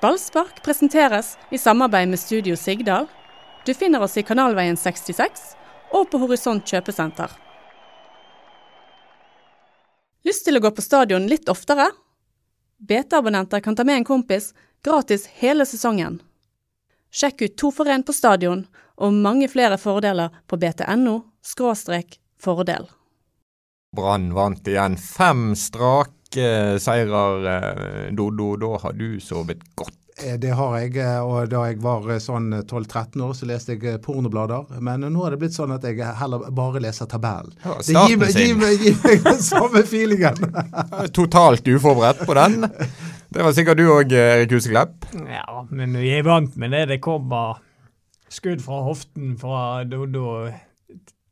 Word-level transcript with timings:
Ballspark 0.00 0.62
presenteres 0.62 1.38
i 1.50 1.58
samarbeid 1.58 2.08
med 2.08 2.18
Studio 2.18 2.56
Sigdal. 2.56 3.06
Du 3.66 3.74
finner 3.74 4.00
oss 4.00 4.16
i 4.16 4.22
Kanalveien 4.22 4.76
66 4.76 5.40
og 5.92 6.06
på 6.10 6.18
Horisont 6.22 6.64
kjøpesenter. 6.64 7.28
Lyst 10.24 10.46
til 10.46 10.56
å 10.56 10.62
gå 10.64 10.70
på 10.72 10.84
stadion 10.84 11.26
litt 11.28 11.52
oftere? 11.52 11.90
BT-abonnenter 12.80 13.60
kan 13.60 13.76
ta 13.76 13.84
med 13.84 14.00
en 14.00 14.06
kompis 14.08 14.54
gratis 14.84 15.26
hele 15.42 15.66
sesongen. 15.68 16.22
Sjekk 17.12 17.44
ut 17.44 17.58
To 17.60 17.72
for 17.74 17.92
én 17.92 18.04
på 18.06 18.16
stadion 18.16 18.64
og 18.96 19.18
mange 19.26 19.50
flere 19.52 19.76
fordeler 19.80 20.32
på 20.48 20.56
btno 20.56 21.18
fordel. 22.40 22.88
Brann 23.96 24.32
vant 24.32 24.68
igjen 24.68 24.96
fem 24.96 25.52
strake 25.56 26.19
seirer, 26.34 27.46
eh, 27.54 28.10
Dodo. 28.14 28.56
Da 28.56 28.76
har 28.82 28.92
du 28.92 29.18
sovet 29.20 29.58
godt. 29.74 29.94
Eh, 30.22 30.36
Det 30.36 30.50
har 30.54 30.74
jeg, 30.78 30.96
eh, 30.96 31.18
og 31.24 31.48
da 31.48 31.62
jeg 31.70 31.78
var 31.80 32.02
sånn 32.20 32.50
12-13 32.68 33.22
år, 33.24 33.32
så 33.34 33.46
leste 33.48 33.76
jeg 33.80 34.00
pornoblader. 34.02 34.66
Men 34.80 35.00
nå 35.00 35.24
er 35.26 35.30
det 35.30 35.38
blitt 35.40 35.56
sånn 35.56 35.72
at 35.74 35.82
jeg 35.82 35.96
heller 35.98 36.50
bare 36.50 36.80
leser 36.80 37.06
tabellen. 37.06 37.52
Ja, 37.64 37.74
Det 37.78 37.94
gir 38.08 38.16
meg, 38.20 38.34
gir, 38.34 38.54
meg, 38.56 38.78
gir 38.84 38.96
meg 39.04 39.24
den 39.24 39.40
samme 39.42 39.82
feelingen. 39.88 40.36
Totalt 41.16 41.64
uforberedt 41.64 42.26
på 42.26 42.34
den. 42.34 42.60
Det 43.30 43.42
var 43.46 43.52
sikkert 43.54 43.76
du 43.78 43.86
òg, 43.88 44.12
Erik 44.12 44.50
Huseklepp. 44.50 45.06
Ja, 45.14 45.64
men 45.70 45.92
vi 45.96 46.10
er 46.18 46.22
vant 46.26 46.56
med 46.56 46.72
det. 46.72 46.86
Det 46.88 47.00
kommer 47.00 47.60
skudd 48.30 48.60
fra 48.62 48.82
hoften 48.86 49.36
fra 49.40 49.84
Dodo 49.84 50.50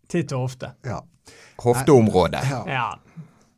titt 0.08 0.32
og 0.32 0.48
ofte. 0.48 0.72
Ja. 0.86 1.00
Hofteområdet. 1.60 2.44
ja. 2.70 2.94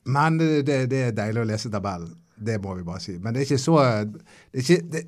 Men 0.04 0.38
det, 0.40 0.64
det, 0.66 1.02
er 1.10 1.16
deilig 1.16 1.42
å 1.42 1.48
lese 1.48 1.72
tabellen. 1.72 2.14
Det 2.40 2.56
må 2.62 2.74
vi 2.78 2.86
bare 2.86 3.02
si. 3.04 3.18
Men 3.20 3.34
det 3.34 3.42
er 3.42 3.50
ikke 3.50 3.60
så 3.60 3.76
det 3.80 4.22
er 4.56 4.62
ikke, 4.64 4.78
det, 4.94 5.02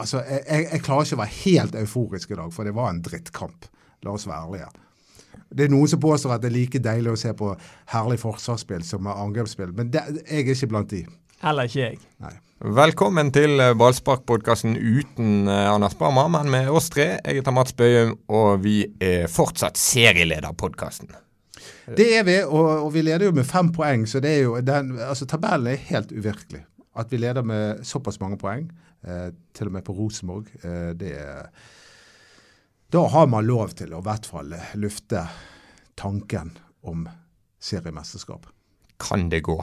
Altså, 0.00 0.22
jeg, 0.24 0.68
jeg, 0.72 0.80
klarer 0.80 1.04
ikke 1.04 1.16
å 1.18 1.20
være 1.20 1.38
helt 1.42 1.74
euforisk 1.76 2.30
i 2.30 2.38
dag, 2.38 2.52
for 2.54 2.64
det 2.64 2.72
var 2.76 2.92
en 2.92 3.02
drittkamp. 3.04 3.66
La 4.06 4.14
oss 4.14 4.24
være 4.28 4.46
ærlige. 4.46 4.70
Det 5.50 5.66
er 5.66 5.72
noen 5.72 5.90
som 5.90 6.00
påstår 6.00 6.36
at 6.36 6.44
det 6.44 6.48
er 6.48 6.56
like 6.56 6.80
deilig 6.82 7.12
å 7.12 7.18
se 7.20 7.32
på 7.36 7.50
herlig 7.92 8.20
forsvarsspill 8.22 8.84
som 8.86 9.10
angrepsspill, 9.10 9.74
men 9.76 9.90
det, 9.92 10.06
jeg 10.22 10.46
er 10.46 10.54
ikke 10.54 10.70
blant 10.70 10.94
de. 10.94 11.02
Heller 11.40 11.68
ikke 11.68 11.82
jeg. 11.82 12.00
Nei. 12.22 12.32
Velkommen 12.60 13.30
til 13.32 13.56
Ballsparkpodkasten 13.56 14.74
Ballspark-podkasten 14.76 14.76
uten 14.76 15.48
eh, 15.48 15.68
Anders 15.72 15.96
Barmer, 15.96 16.28
men 16.32 16.50
med 16.52 16.68
oss 16.68 16.90
tre. 16.92 17.14
Jeg 17.24 17.40
heter 17.40 17.56
Mats 17.56 17.76
Bøyum, 17.76 18.18
og 18.28 18.60
vi 18.64 18.82
er 19.00 19.24
fortsatt 19.32 19.80
serielederpodkasten. 19.80 21.12
Det 21.96 22.06
er 22.18 22.24
vi, 22.26 22.36
og, 22.44 22.68
og 22.86 22.90
vi 22.94 23.02
leder 23.02 23.26
jo 23.26 23.34
med 23.34 23.46
fem 23.48 23.70
poeng, 23.74 24.06
så 24.08 24.20
det 24.22 24.30
er 24.36 24.44
jo 24.44 24.58
den, 24.62 24.92
altså 25.02 25.26
tabellen 25.26 25.72
er 25.72 25.88
helt 25.90 26.12
uvirkelig. 26.12 26.62
At 26.98 27.10
vi 27.12 27.18
leder 27.18 27.46
med 27.46 27.84
såpass 27.86 28.20
mange 28.22 28.38
poeng, 28.38 28.68
eh, 29.06 29.30
til 29.54 29.70
og 29.70 29.74
med 29.74 29.86
på 29.86 29.94
Rosenborg, 29.96 30.50
eh, 30.62 30.92
det 30.98 31.14
er 31.18 31.50
Da 32.90 33.04
har 33.06 33.26
man 33.30 33.46
lov 33.46 33.70
til 33.78 33.92
å 33.94 34.00
i 34.02 34.02
hvert 34.02 34.26
fall 34.26 34.54
lufte 34.74 35.20
tanken 35.94 36.56
om 36.82 37.04
seriemesterskap. 37.62 38.48
Kan 38.98 39.28
det 39.30 39.44
gå? 39.46 39.60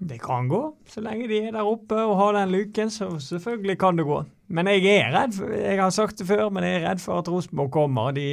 Det 0.00 0.16
kan 0.22 0.48
gå, 0.48 0.62
så 0.88 1.02
lenge 1.04 1.28
de 1.28 1.42
er 1.44 1.52
der 1.52 1.68
oppe 1.68 1.98
og 2.00 2.16
har 2.16 2.38
den 2.38 2.54
luken, 2.54 2.88
så 2.90 3.10
selvfølgelig 3.20 3.76
kan 3.78 4.00
det 4.00 4.06
gå. 4.08 4.22
Men 4.50 4.66
jeg 4.72 4.84
er 4.98 5.12
redd 5.14 5.34
for, 5.38 5.52
jeg 5.54 5.78
har 5.78 5.90
sagt 5.94 6.18
det 6.18 6.26
før, 6.26 6.48
men 6.50 6.64
jeg 6.66 6.80
er 6.80 6.88
redd 6.90 7.02
for 7.02 7.20
at 7.22 7.28
Rosenborg 7.30 7.70
kommer. 7.74 8.10
De, 8.16 8.24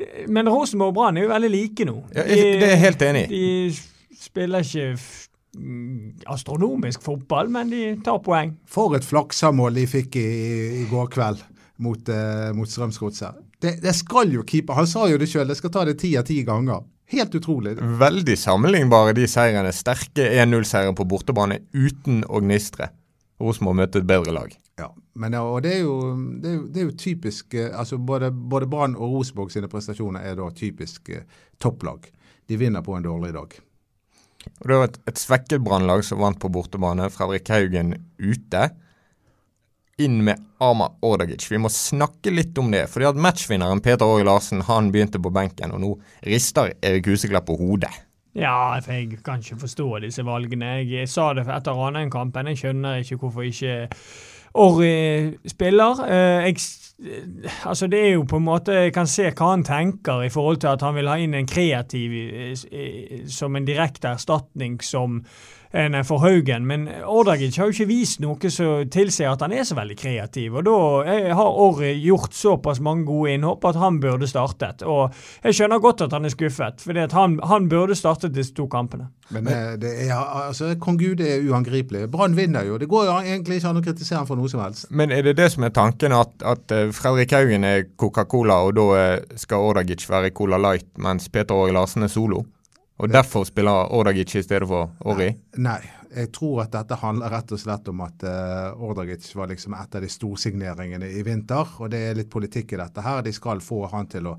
de, 0.00 0.06
men 0.32 0.48
Rosenborg 0.48 0.94
og 0.94 0.98
Brann 0.98 1.18
er 1.20 1.26
jo 1.26 1.32
veldig 1.34 1.50
like 1.52 1.84
nå. 1.88 1.98
Ja, 2.16 2.24
jeg- 2.30 2.60
det 2.62 2.68
er 2.70 2.74
jeg 2.76 2.82
helt 2.86 3.02
enig 3.10 3.24
i. 3.26 3.28
De 3.34 4.22
spiller 4.24 4.64
ikke 4.64 4.96
mm, 5.58 6.24
astronomisk 6.32 7.02
fotball, 7.04 7.50
men 7.52 7.70
de 7.70 7.82
tar 8.04 8.22
poeng. 8.24 8.54
For 8.66 8.96
et 8.96 9.04
flaksamål 9.04 9.74
de 9.82 9.86
fikk 9.90 10.16
i, 10.22 10.26
i 10.82 10.86
går 10.90 11.12
kveld 11.12 11.44
mot, 11.84 12.08
uh, 12.08 12.50
mot 12.56 12.70
Strømsgodset. 12.70 13.42
Det, 13.60 13.76
det 13.82 13.94
skal 13.96 14.32
jo 14.34 14.42
keeper. 14.46 14.74
Han 14.80 14.86
sa 14.88 15.06
jo 15.10 15.18
det 15.20 15.28
sjøl, 15.30 15.46
det 15.48 15.56
skal 15.60 15.72
ta 15.74 15.84
det 15.88 15.98
ti 16.02 16.14
av 16.20 16.24
ti 16.28 16.40
ganger. 16.46 16.82
Helt 17.14 17.34
utrolig. 17.36 17.76
Veldig 18.00 18.34
sammenlignbare 18.40 19.12
de 19.16 19.26
seirene. 19.28 19.70
Sterke 19.76 20.24
1-0-seire 20.40 20.94
på 20.96 21.04
bortebane 21.08 21.60
uten 21.76 22.22
å 22.32 22.40
gnistre. 22.40 22.88
Rosenborg 23.42 23.76
møtte 23.82 24.00
et 24.00 24.06
bedre 24.08 24.32
lag. 24.32 24.54
Ja, 24.78 24.88
men, 25.14 25.34
og 25.38 25.60
det 25.62 25.76
er 25.76 25.84
jo, 25.84 25.98
det 26.42 26.50
er 26.50 26.54
jo, 26.56 26.62
det 26.66 26.80
er 26.80 26.88
jo 26.88 26.96
typisk 26.98 27.54
eh, 27.54 27.70
altså 27.78 27.98
Både, 27.98 28.32
både 28.32 28.66
Brann 28.66 28.96
og 28.98 29.12
Rosenborg 29.12 29.52
sine 29.54 29.70
prestasjoner 29.70 30.26
er 30.26 30.34
da 30.38 30.48
typisk 30.50 31.12
eh, 31.14 31.28
topplag. 31.62 32.08
De 32.50 32.58
vinner 32.58 32.82
på 32.82 32.96
en 32.96 33.06
dårlig 33.06 33.30
dag. 33.36 33.54
Og 34.60 34.66
Det 34.68 34.78
var 34.78 34.88
et, 34.88 34.98
et 35.08 35.20
svekket 35.20 35.62
brannlag 35.64 36.02
som 36.04 36.20
vant 36.20 36.40
på 36.40 36.50
bortebane. 36.52 37.06
Fredrik 37.14 37.48
Haugen 37.54 37.94
ute. 38.18 38.66
Inn 40.02 40.18
med 40.26 40.42
Arma 40.58 40.90
Ordagic. 41.06 41.46
Vi 41.52 41.60
må 41.62 41.70
snakke 41.70 42.34
litt 42.34 42.58
om 42.58 42.72
det. 42.74 42.88
fordi 42.90 43.06
at 43.06 43.20
Matchvinneren 43.28 43.80
Peter 43.80 44.10
Åge 44.10 44.26
Larsen 44.26 44.64
han 44.66 44.90
begynte 44.92 45.22
på 45.22 45.30
benken, 45.30 45.70
og 45.70 45.80
nå 45.80 45.92
rister 46.26 46.74
Erik 46.82 47.06
Huseklepp 47.06 47.46
på 47.46 47.56
hodet. 47.62 47.94
Ja, 48.34 48.74
for 48.82 48.92
jeg 48.92 49.22
kan 49.22 49.38
ikke 49.38 49.60
forstå 49.62 49.88
disse 50.02 50.24
valgene. 50.26 50.80
Jeg 50.82 51.08
sa 51.08 51.30
det 51.38 51.46
etter 51.46 51.78
Ranheim-kampen. 51.78 52.50
Jeg 52.50 52.58
skjønner 52.58 52.98
ikke 53.04 53.20
hvorfor 53.22 53.46
ikke 53.46 53.88
Orri 54.54 55.34
spiller. 55.50 56.04
Eh, 56.06 56.44
jeg, 56.46 56.56
eh, 57.02 57.66
altså 57.66 57.88
det 57.90 58.00
er 58.00 58.12
jo 58.14 58.22
på 58.22 58.38
en 58.38 58.46
måte 58.46 58.72
Jeg 58.72 58.92
kan 58.94 59.10
se 59.10 59.26
hva 59.30 59.50
han 59.50 59.64
tenker 59.66 60.22
i 60.22 60.30
forhold 60.30 60.62
til 60.62 60.70
at 60.70 60.84
han 60.86 60.94
vil 60.94 61.10
ha 61.10 61.18
inn 61.18 61.34
en 61.34 61.48
kreativ 61.50 62.14
eh, 62.14 63.26
som 63.26 63.56
en 63.56 63.66
direkte 63.66 64.14
erstatning 64.14 64.78
som 64.82 65.22
en 65.74 65.96
for 66.06 66.22
Haugen. 66.22 66.68
Men 66.70 66.86
Ordagic 67.02 67.56
har 67.58 67.66
jo 67.66 67.74
ikke 67.74 67.88
vist 67.90 68.20
noe 68.22 68.50
som 68.54 68.84
tilsier 68.94 69.32
at 69.32 69.40
han 69.42 69.50
er 69.56 69.64
så 69.66 69.74
veldig 69.74 69.96
kreativ. 69.98 70.54
Og 70.60 70.68
da 70.68 70.76
har 71.34 71.58
Orry 71.64 71.90
gjort 71.98 72.36
såpass 72.38 72.78
mange 72.78 73.08
gode 73.08 73.32
innhopp 73.34 73.66
at 73.66 73.80
han 73.82 73.98
burde 73.98 74.28
startet. 74.30 74.84
Og 74.86 75.10
jeg 75.42 75.58
skjønner 75.58 75.82
godt 75.82 76.04
at 76.06 76.14
han 76.14 76.28
er 76.28 76.30
skuffet, 76.30 76.78
for 76.78 77.00
han, 77.18 77.40
han 77.42 77.66
burde 77.66 77.98
startet 77.98 78.36
disse 78.36 78.54
to 78.54 78.68
kampene. 78.70 79.08
Men 79.34 79.50
det 79.82 79.90
er, 80.06 80.14
altså, 80.14 80.76
kong 80.78 81.00
Gud 81.00 81.18
er 81.26 81.42
uangripelig. 81.42 82.06
Brann 82.12 82.38
vinner 82.38 82.62
jo. 82.70 82.78
Det 82.78 82.88
går 82.88 83.10
jo 83.10 83.18
egentlig 83.24 83.58
ikke 83.58 83.74
an 83.74 83.82
å 83.82 83.84
kritisere 83.88 84.22
ham 84.22 84.30
for 84.30 84.38
noe 84.38 84.43
som 84.50 84.62
helst. 84.64 84.88
Men 84.90 85.12
er 85.14 85.24
det 85.26 85.36
det 85.38 85.50
som 85.54 85.66
er 85.66 85.74
tanken, 85.74 86.14
at, 86.16 86.34
at 86.44 86.74
eh, 86.74 86.90
Fredrik 86.94 87.34
Haugen 87.36 87.66
er 87.68 87.86
Coca-Cola, 88.00 88.60
og 88.68 88.76
da 88.78 88.86
eh, 88.98 89.38
skal 89.40 89.68
Ordagic 89.70 90.06
være 90.10 90.32
Cola 90.36 90.60
Light, 90.60 90.90
mens 91.00 91.28
Peter 91.32 91.56
Åge 91.56 91.74
Larsen 91.76 92.06
er 92.06 92.12
solo? 92.12 92.44
Og 93.02 93.10
derfor 93.10 93.44
spiller 93.44 93.90
Ordagic 93.92 94.36
i 94.38 94.42
stedet 94.42 94.68
for 94.70 94.92
Åri? 95.10 95.32
Nei. 95.58 95.82
Jeg 96.14 96.28
tror 96.30 96.60
at 96.62 96.70
dette 96.70 96.94
handler 97.00 97.32
rett 97.32 97.52
og 97.56 97.58
slett 97.58 97.88
om 97.90 98.04
at 98.04 98.22
uh, 98.22 98.82
Ordagic 98.86 99.24
var 99.34 99.48
liksom 99.50 99.74
et 99.74 99.96
av 99.98 100.04
de 100.04 100.10
storsigneringene 100.12 101.08
i 101.10 101.24
vinter. 101.26 101.72
Og 101.82 101.90
det 101.90 102.04
er 102.06 102.14
litt 102.20 102.30
politikk 102.30 102.76
i 102.76 102.78
dette 102.78 103.02
her. 103.02 103.24
De 103.26 103.32
skal 103.34 103.58
få 103.58 103.80
han 103.90 104.06
til 104.12 104.28
å, 104.30 104.36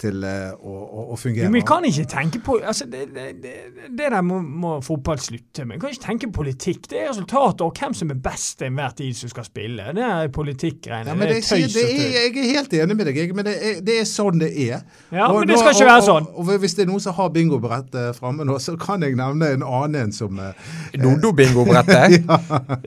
til, 0.00 0.22
eh, 0.24 0.50
å, 0.56 0.74
å, 0.80 1.02
å 1.14 1.16
fungere. 1.20 1.50
Men 1.50 1.58
vi 1.60 1.64
kan 1.68 1.84
ikke 1.84 2.06
tenke 2.08 2.40
på 2.44 2.56
altså 2.60 2.86
det, 2.90 3.02
det, 3.14 3.26
det, 3.42 3.52
det 3.98 4.08
der 4.14 4.22
må, 4.24 4.38
må 4.40 4.72
fotball 4.84 5.20
slutte 5.20 5.66
med. 5.68 5.76
Vi 5.76 5.84
kan 5.84 5.94
ikke 5.94 6.04
tenke 6.06 6.30
politikk. 6.34 6.86
Det 6.90 7.02
er 7.02 7.10
resultatet 7.10 7.64
og 7.66 7.76
hvem 7.76 7.94
som 7.98 8.10
er 8.14 8.20
best 8.24 8.58
til 8.60 8.70
enhver 8.70 8.94
tid 8.98 9.16
som 9.18 9.32
skal 9.32 9.46
spille. 9.48 9.90
Det 9.96 10.06
er 10.06 10.32
politikkgreiene. 10.34 11.12
Ja, 11.12 11.18
det 11.20 11.28
det, 11.30 11.36
er 11.36 11.48
tøys 11.50 11.76
og 11.76 11.92
jeg 12.00 12.30
er 12.30 12.48
helt 12.56 12.76
enig 12.80 12.96
med 12.96 13.10
deg, 13.10 13.20
jeg, 13.20 13.34
men 13.36 13.48
det 13.50 13.54
er, 13.60 13.80
det 13.86 13.98
er 14.00 14.08
sånn 14.08 14.40
det 14.40 14.50
er. 14.64 14.80
Ja, 15.12 15.28
Og 15.30 15.40
men 15.42 15.50
det 15.52 15.56
nå- 15.56 15.60
skal 15.64 15.76
ikke 15.76 15.90
være 15.90 16.06
sånn. 16.08 16.30
Og, 16.32 16.48
og 16.54 16.62
hvis 16.64 16.74
det 16.78 16.84
er 16.86 16.90
noen 16.90 17.04
som 17.04 17.16
har 17.20 17.30
bingobrettet 17.34 18.16
framme 18.18 18.46
nå, 18.48 18.56
så 18.62 18.76
kan 18.80 19.04
jeg 19.04 19.16
nevne 19.20 19.52
en 19.58 19.66
annen 19.66 20.00
en 20.06 20.14
som 20.16 20.40
eh, 20.40 20.70
Dodo-bingobrettet? 21.00 21.88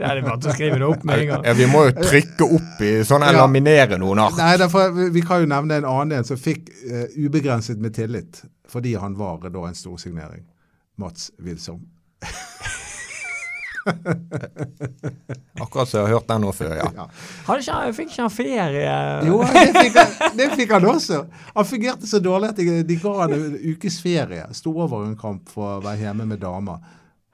Ja, 0.03 0.13
det 0.15 0.23
er 0.23 0.25
bare 0.25 0.37
å 0.39 0.53
skrive 0.53 0.77
det 0.81 0.85
opp 0.87 1.03
med 1.07 1.21
en 1.23 1.27
gang. 1.29 1.43
Ja, 1.47 1.53
vi 1.57 1.65
må 1.69 1.83
jo 1.87 1.93
trykke 1.97 2.45
opp 2.57 2.81
i 2.83 2.91
sånn, 3.05 3.23
eller 3.23 3.37
Ja. 3.37 3.43
laminere 3.45 3.97
noen 4.01 4.19
ark. 4.23 4.35
Nei, 4.39 4.53
derfor, 4.61 4.91
vi, 4.95 5.07
vi 5.15 5.23
kan 5.25 5.43
jo 5.43 5.49
nevne 5.51 5.77
en 5.81 5.87
annen 5.89 6.17
en 6.19 6.27
som 6.27 6.39
fikk 6.39 6.69
eh, 6.87 7.02
ubegrenset 7.15 7.77
med 7.81 7.93
tillit 7.95 8.43
fordi 8.69 8.93
han 8.95 9.15
var 9.19 9.49
da 9.49 9.65
en 9.67 9.75
storsignering. 9.75 10.43
Mats 10.97 11.31
Wilsom. 11.41 11.81
Akkurat 15.59 15.89
så 15.89 15.97
jeg 15.97 16.05
har 16.07 16.13
hørt 16.15 16.27
den 16.29 16.41
nå 16.45 16.51
før, 16.55 16.75
ja. 16.77 16.87
Ja. 16.95 17.07
Hadde 17.47 17.61
ikke, 17.63 17.73
han- 17.77 17.93
fikk 17.97 18.09
ikke 18.13 18.23
han 18.23 18.33
ferie? 18.33 18.95
Jo, 19.27 19.39
det 19.43 19.73
fikk, 19.77 19.97
han, 19.99 20.37
det 20.39 20.47
fikk 20.57 20.71
han 20.77 20.87
også. 20.93 21.17
Han 21.55 21.65
fungerte 21.67 22.07
så 22.09 22.19
dårlig 22.23 22.47
at 22.53 22.57
de, 22.61 22.67
de 22.87 22.97
ga 23.01 23.13
han 23.23 23.35
en 23.37 23.57
ukes 23.73 23.97
ferie. 24.03 24.45
Sto 24.55 24.73
over 24.85 25.05
en 25.07 25.17
kamp 25.19 25.49
for 25.51 25.77
å 25.77 25.81
være 25.83 26.05
hjemme 26.07 26.25
med 26.29 26.39
dama. 26.43 26.75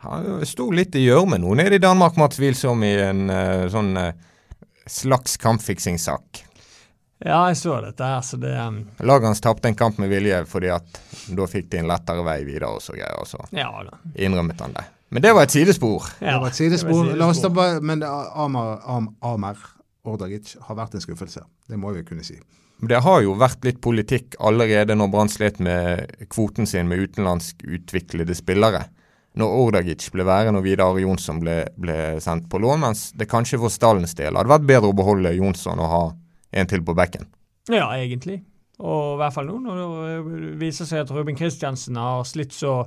Han 0.05 0.45
sto 0.47 0.69
litt 0.71 0.95
i 0.95 1.03
gjørme 1.05 1.37
nå 1.43 1.53
nede 1.59 1.75
i 1.75 1.83
Danmark, 1.83 2.15
Mats 2.19 2.39
Wilsom, 2.39 2.83
i 2.87 2.93
en 3.03 3.25
eh, 3.33 3.65
sånn 3.71 3.91
eh, 3.99 4.13
slags 4.89 5.35
kampfiksingssak. 5.43 6.45
Ja, 7.19 7.41
jeg 7.49 7.57
så 7.59 7.81
dette 7.83 8.05
her, 8.05 8.21
så 8.23 8.37
det 8.39 8.53
um, 8.55 8.77
Laget 9.03 9.27
hans 9.27 9.41
tapte 9.43 9.67
en 9.67 9.75
kamp 9.75 9.97
med 9.99 10.07
vilje 10.11 10.37
fordi 10.47 10.69
at 10.71 11.01
da 11.35 11.47
fikk 11.51 11.67
de 11.73 11.81
en 11.81 11.89
lettere 11.89 12.23
vei 12.23 12.37
videre 12.47 12.69
og 12.71 12.79
så 12.83 12.95
greier, 12.95 13.17
og 13.19 13.27
så 13.27 13.41
Ja 13.55 13.67
da. 13.83 13.97
innrømmet 14.15 14.61
han 14.63 14.75
det. 14.77 14.85
Men 15.09 15.25
det 15.25 15.33
var 15.33 15.47
et 15.47 15.51
sidespor. 15.51 16.05
Ja, 16.21 16.37
det 16.37 16.39
var 16.43 16.53
et 16.53 16.59
sidespor. 16.59 17.03
var 17.03 17.11
et 17.11 17.19
La 17.19 17.27
oss 17.27 17.41
ta 17.41 17.49
sidespor. 17.49 17.55
bare, 17.57 17.81
men 17.81 18.03
Amer, 18.05 18.77
Am, 18.85 19.09
Amer 19.25 19.57
Ordagic 20.07 20.53
har 20.67 20.77
vært 20.77 20.95
en 20.95 21.03
skuffelse. 21.03 21.43
Det 21.67 21.79
må 21.81 21.91
vi 21.95 22.05
kunne 22.07 22.23
si. 22.23 22.37
Det 22.79 23.01
har 23.03 23.23
jo 23.25 23.33
vært 23.35 23.65
litt 23.67 23.81
politikk 23.83 24.37
allerede 24.39 24.95
når 24.95 25.09
Brann 25.11 25.31
slet 25.31 25.59
med 25.59 26.13
kvoten 26.31 26.69
sin 26.69 26.87
med 26.87 27.03
utenlandsk 27.03 27.65
utviklede 27.67 28.35
spillere. 28.37 28.85
når 29.39 29.55
Ordagic 29.55 30.09
ble 30.11 30.23
værende 30.25 30.59
og 30.59 30.65
Vidar 30.65 30.97
Jonsson 30.99 31.39
ble, 31.39 31.61
ble, 31.77 31.95
sendt 32.19 32.49
på 32.49 32.59
lån, 32.59 32.79
mens 32.81 33.11
det 33.15 33.29
kanskje 33.29 33.59
for 33.61 33.71
stallens 33.71 34.15
del 34.17 34.35
hadde 34.35 34.49
vært 34.51 34.65
bedre 34.67 34.89
å 34.89 34.95
beholde 34.95 35.35
Jonsson 35.35 35.79
og 35.79 35.91
ha 35.93 36.01
en 36.51 36.69
til 36.69 36.83
på 36.85 36.95
bekken. 36.97 37.27
Ja, 37.69 37.89
egentlig. 37.97 38.41
Og 38.79 39.15
i 39.15 39.19
hvert 39.19 39.35
fall 39.35 39.49
nå 39.49 39.59
når 39.59 39.97
det 40.07 40.53
viser 40.61 40.87
seg 40.87 41.03
at 41.03 41.11
Ruben 41.13 41.37
Kristiansen 41.37 41.99
har 41.99 42.23
slitt 42.27 42.55
så 42.55 42.81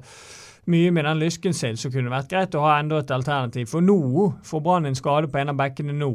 mye 0.70 0.92
med 0.94 1.04
den 1.04 1.18
lysken 1.18 1.54
sin, 1.54 1.76
så 1.76 1.90
kunne 1.90 2.08
det 2.08 2.14
vært 2.14 2.30
greit 2.30 2.54
å 2.54 2.62
ha 2.64 2.76
enda 2.78 3.00
et 3.02 3.10
alternativ. 3.12 3.66
For 3.72 3.84
nå 3.84 4.28
får 4.46 4.62
Brann 4.62 4.86
en 4.88 4.98
skade 4.98 5.30
på 5.30 5.40
en 5.42 5.52
av 5.52 5.58
bekkene 5.58 5.94
nå. 5.96 6.12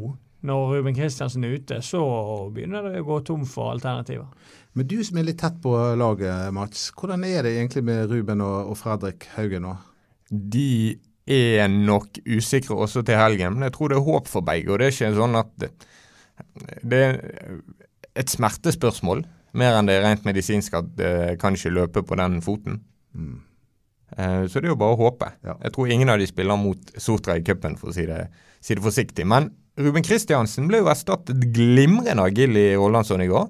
Når 0.47 0.67
Ruben 0.69 0.95
Kristiansen 0.95 1.43
er 1.43 1.55
ute, 1.57 1.79
så 1.83 1.99
begynner 2.53 2.85
det 2.85 3.01
å 3.01 3.07
gå 3.07 3.17
tom 3.25 3.43
for 3.49 3.73
alternativer. 3.73 4.27
Men 4.77 4.87
du 4.87 4.99
som 5.03 5.17
er 5.17 5.25
litt 5.25 5.39
tett 5.41 5.57
på 5.63 5.73
laget, 5.97 6.53
Mats. 6.53 6.91
Hvordan 6.95 7.25
er 7.25 7.41
det 7.43 7.55
egentlig 7.55 7.83
med 7.87 8.11
Ruben 8.13 8.43
og, 8.45 8.71
og 8.71 8.77
Fredrik 8.77 9.25
Haugen 9.33 9.65
nå? 9.65 9.73
De 10.29 10.93
er 11.27 11.65
nok 11.67 12.21
usikre 12.23 12.77
også 12.77 13.01
til 13.03 13.17
helgen, 13.19 13.57
men 13.57 13.67
jeg 13.67 13.75
tror 13.75 13.91
det 13.91 13.97
er 13.97 14.05
håp 14.05 14.29
for 14.31 14.45
begge. 14.45 14.69
Og 14.71 14.79
det 14.79 14.87
er 14.87 14.95
ikke 14.95 15.11
sånn 15.17 15.41
at 15.41 15.67
det, 16.83 17.01
er 17.01 17.59
et 18.17 18.31
smertespørsmål, 18.31 19.25
mer 19.57 19.77
enn 19.77 19.89
det 19.89 19.97
er 19.97 20.05
rent 20.05 20.25
medisinsk 20.27 20.75
at 20.77 20.89
det 20.97 21.11
kan 21.41 21.57
ikke 21.57 21.73
løpe 21.73 22.03
på 22.05 22.17
den 22.19 22.41
foten. 22.45 22.81
Mm. 23.13 23.37
Uh, 24.17 24.47
så 24.47 24.61
det 24.61 24.69
er 24.69 24.73
jo 24.73 24.79
bare 24.79 24.95
å 24.95 25.01
håpe. 25.01 25.29
Ja. 25.45 25.57
Jeg 25.65 25.73
tror 25.75 25.91
ingen 25.91 26.11
av 26.13 26.21
de 26.21 26.27
spiller 26.29 26.59
mot 26.59 26.91
Sotra 26.97 27.37
i 27.37 27.43
cupen, 27.45 27.75
for 27.79 27.91
å 27.91 27.95
si 27.95 28.07
det, 28.07 28.27
si 28.63 28.77
det 28.77 28.85
forsiktig. 28.85 29.27
Men 29.27 29.51
Ruben 29.77 30.05
Kristiansen 30.05 30.69
ble 30.69 30.81
jo 30.81 30.91
erstattet 30.91 31.49
glimrende 31.53 32.23
av 32.23 32.33
Gilly 32.33 32.71
Rollandsson 32.77 33.21
i 33.25 33.29
går. 33.29 33.49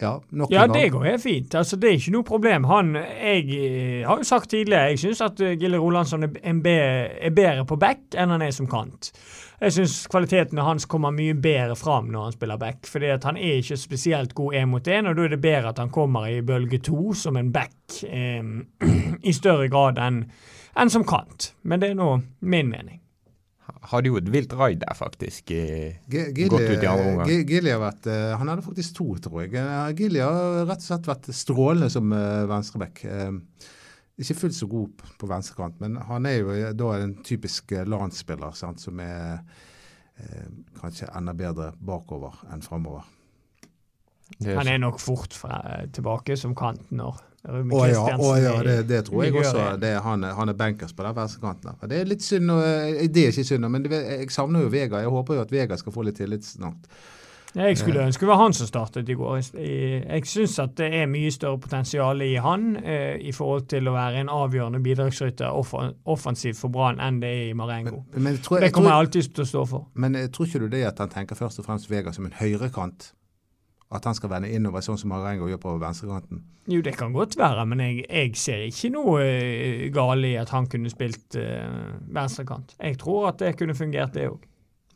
Ja, 0.00 0.18
ja 0.52 0.66
det 0.68 0.90
går 0.92 1.06
helt 1.08 1.22
fint. 1.22 1.54
Altså, 1.56 1.78
det 1.80 1.88
er 1.88 1.94
ikke 1.96 2.12
noe 2.12 2.26
problem. 2.28 2.66
Han, 2.68 2.92
Jeg 2.96 3.46
eh, 3.56 4.02
har 4.04 4.20
jo 4.20 4.28
sagt 4.28 4.50
tidligere 4.52 4.92
jeg 4.92 5.00
syns 5.00 5.22
at 5.24 5.40
Gilly 5.40 5.56
Gille 5.62 5.80
Rolandsson 5.80 6.26
er, 6.26 7.30
bedre 7.30 7.64
på 7.64 7.78
back 7.80 8.12
enn 8.12 8.34
han 8.34 8.44
er 8.44 8.52
som 8.52 8.68
kant. 8.68 9.14
Jeg 9.60 9.72
syns 9.72 9.94
kvalitetene 10.12 10.66
hans 10.66 10.84
kommer 10.90 11.14
mye 11.16 11.32
bedre 11.32 11.76
fram 11.80 12.10
når 12.12 12.26
han 12.26 12.36
spiller 12.36 12.60
back. 12.60 12.86
fordi 12.86 13.12
at 13.14 13.24
han 13.24 13.36
er 13.36 13.62
ikke 13.62 13.76
spesielt 13.80 14.34
god 14.34 14.54
én 14.54 14.68
mot 14.68 14.88
én, 14.88 15.08
og 15.08 15.16
da 15.16 15.24
er 15.24 15.32
det 15.32 15.40
bedre 15.40 15.72
at 15.72 15.78
han 15.78 15.90
kommer 15.90 16.28
i 16.28 16.42
bølge 16.42 16.78
to 16.78 17.14
som 17.14 17.36
en 17.36 17.52
back 17.52 18.02
eh, 18.04 18.44
i 19.30 19.32
større 19.32 19.68
grad 19.68 19.98
enn 19.98 20.24
en 20.76 20.90
som 20.92 21.04
kant. 21.08 21.54
Men 21.62 21.80
det 21.80 21.90
er 21.90 21.98
nå 21.98 22.20
min 22.40 22.68
mening 22.68 23.00
hadde 23.90 24.10
jo 24.10 24.18
et 24.18 24.28
vilt 24.32 24.52
raid 24.56 24.80
der, 24.82 24.94
faktisk. 24.96 25.52
Gilly, 25.52 26.48
gått 26.50 26.66
ut 26.66 26.82
i 26.82 26.88
andre 26.90 27.06
omgang. 27.12 27.32
Gilly 27.48 27.72
har 27.72 27.82
vært, 27.82 28.08
eh, 28.10 28.34
han 28.38 28.50
hadde 28.50 28.64
faktisk 28.66 28.98
to, 28.98 29.08
tror 29.22 29.42
jeg. 29.44 29.54
Eh, 29.60 29.94
Gilly 29.98 30.22
har 30.22 30.66
rett 30.66 30.82
og 30.82 30.88
slett 30.88 31.10
vært 31.10 31.30
strålende 31.34 31.90
som 31.92 32.12
uh, 32.14 32.46
venstreback. 32.50 33.04
Ikke 34.16 34.38
fullt 34.40 34.56
så 34.56 34.68
god 34.70 35.04
på 35.20 35.28
venstrekant, 35.28 35.80
men 35.82 35.98
han 36.08 36.26
er 36.28 36.38
jo 36.40 36.54
da 36.72 36.92
en 37.02 37.18
typisk 37.26 37.74
landsspiller 37.84 38.56
sant, 38.56 38.80
som 38.80 39.00
er 39.04 39.42
kanskje 40.80 41.10
enda 41.12 41.34
bedre 41.36 41.74
bakover 41.76 42.38
enn 42.48 42.64
framover. 42.64 43.04
Han 44.40 44.70
er 44.72 44.80
nok 44.80 44.96
fort 45.02 45.36
fra, 45.36 45.60
tilbake 45.92 46.38
som 46.40 46.56
kant 46.56 46.88
når 46.96 47.20
å 47.46 47.82
ja, 47.86 48.00
å, 48.18 48.30
ja 48.42 48.54
det, 48.64 48.80
det, 48.88 49.04
tror 49.06 49.22
jeg 49.22 49.34
også. 49.38 49.66
Det, 49.78 49.92
han, 50.02 50.24
han, 50.34 50.50
er 50.50 50.56
bankers 50.58 50.94
på 50.96 51.04
den 51.06 51.14
venstrekanten. 51.14 51.76
Det 51.86 52.00
er 52.00 52.08
litt 52.10 52.24
synd, 52.26 52.50
eh, 52.50 53.04
det 53.12 53.28
er 53.28 53.30
ikke 53.30 53.46
synd, 53.46 53.68
men 53.70 53.86
det, 53.86 54.00
jeg 54.02 54.32
savner 54.34 54.64
jo 54.64 54.72
Vega. 54.72 55.04
Jeg 55.04 55.12
håper 55.14 55.38
jo 55.38 55.44
at 55.44 55.54
Vega 55.54 55.78
skal 55.78 55.94
få 55.94 56.06
litt 56.08 56.18
tillit 56.18 56.46
snart. 56.46 56.88
Jeg 57.56 57.78
skulle 57.80 58.00
eh. 58.02 58.06
ønske 58.10 58.26
det 58.26 58.28
var 58.28 58.40
han 58.42 58.54
som 58.56 58.68
startet 58.68 59.08
i 59.08 59.16
går. 59.16 59.36
Jeg, 59.56 60.22
syns 60.28 60.58
at 60.60 60.76
det 60.76 60.90
er 60.98 61.06
mye 61.08 61.30
større 61.32 61.58
potensial 61.62 62.20
i 62.22 62.34
han 62.42 62.76
eh, 62.82 63.16
i 63.16 63.32
forhold 63.32 63.68
til 63.72 63.88
å 63.88 63.94
være 63.96 64.20
en 64.20 64.32
avgjørende 64.32 64.82
bidragsyter 64.84 65.56
offensivt 65.56 66.60
for 66.60 66.72
Brann 66.72 67.00
enn 67.00 67.22
det 67.22 67.32
er 67.32 67.44
i 67.50 67.54
Marengo. 67.56 68.02
Men, 68.12 68.28
men 68.28 68.40
tror, 68.44 68.60
det 68.60 68.72
kommer 68.76 68.92
jeg, 68.92 68.92
tror, 68.92 68.92
jeg 68.92 69.06
alltid 69.06 69.30
til 69.38 69.46
å 69.46 69.52
stå 69.52 69.68
for. 69.72 69.86
Men 69.94 70.18
tror 70.28 70.50
ikke 70.50 70.64
du 70.66 70.68
det 70.76 70.84
at 70.90 71.00
han 71.00 71.12
tenker 71.12 71.38
først 71.38 71.62
og 71.62 71.68
fremst 71.68 71.90
Vega 71.90 72.12
som 72.12 72.28
en 72.28 72.36
høyrekant? 72.36 73.12
At 73.94 74.04
han 74.04 74.16
skal 74.18 74.32
vende 74.32 74.50
innover, 74.50 74.82
sånn 74.82 74.98
som 74.98 75.12
Marengo 75.14 75.46
gjør 75.46 75.60
på 75.62 75.76
venstrekanten? 75.78 76.40
Jo, 76.66 76.80
det 76.82 76.96
kan 76.98 77.12
godt 77.14 77.36
være, 77.38 77.62
men 77.70 77.80
jeg, 77.84 78.02
jeg 78.10 78.32
ser 78.40 78.64
ikke 78.66 78.90
noe 78.90 79.20
uh, 79.22 79.84
galt 79.94 80.26
i 80.26 80.32
at 80.40 80.50
han 80.50 80.66
kunne 80.66 80.90
spilt 80.90 81.38
uh, 81.38 81.94
venstrekant. 82.10 82.74
Jeg 82.82 82.98
tror 82.98 83.28
at 83.30 83.38
det 83.44 83.54
kunne 83.60 83.78
fungert, 83.78 84.16
det 84.18 84.26
òg. 84.32 84.42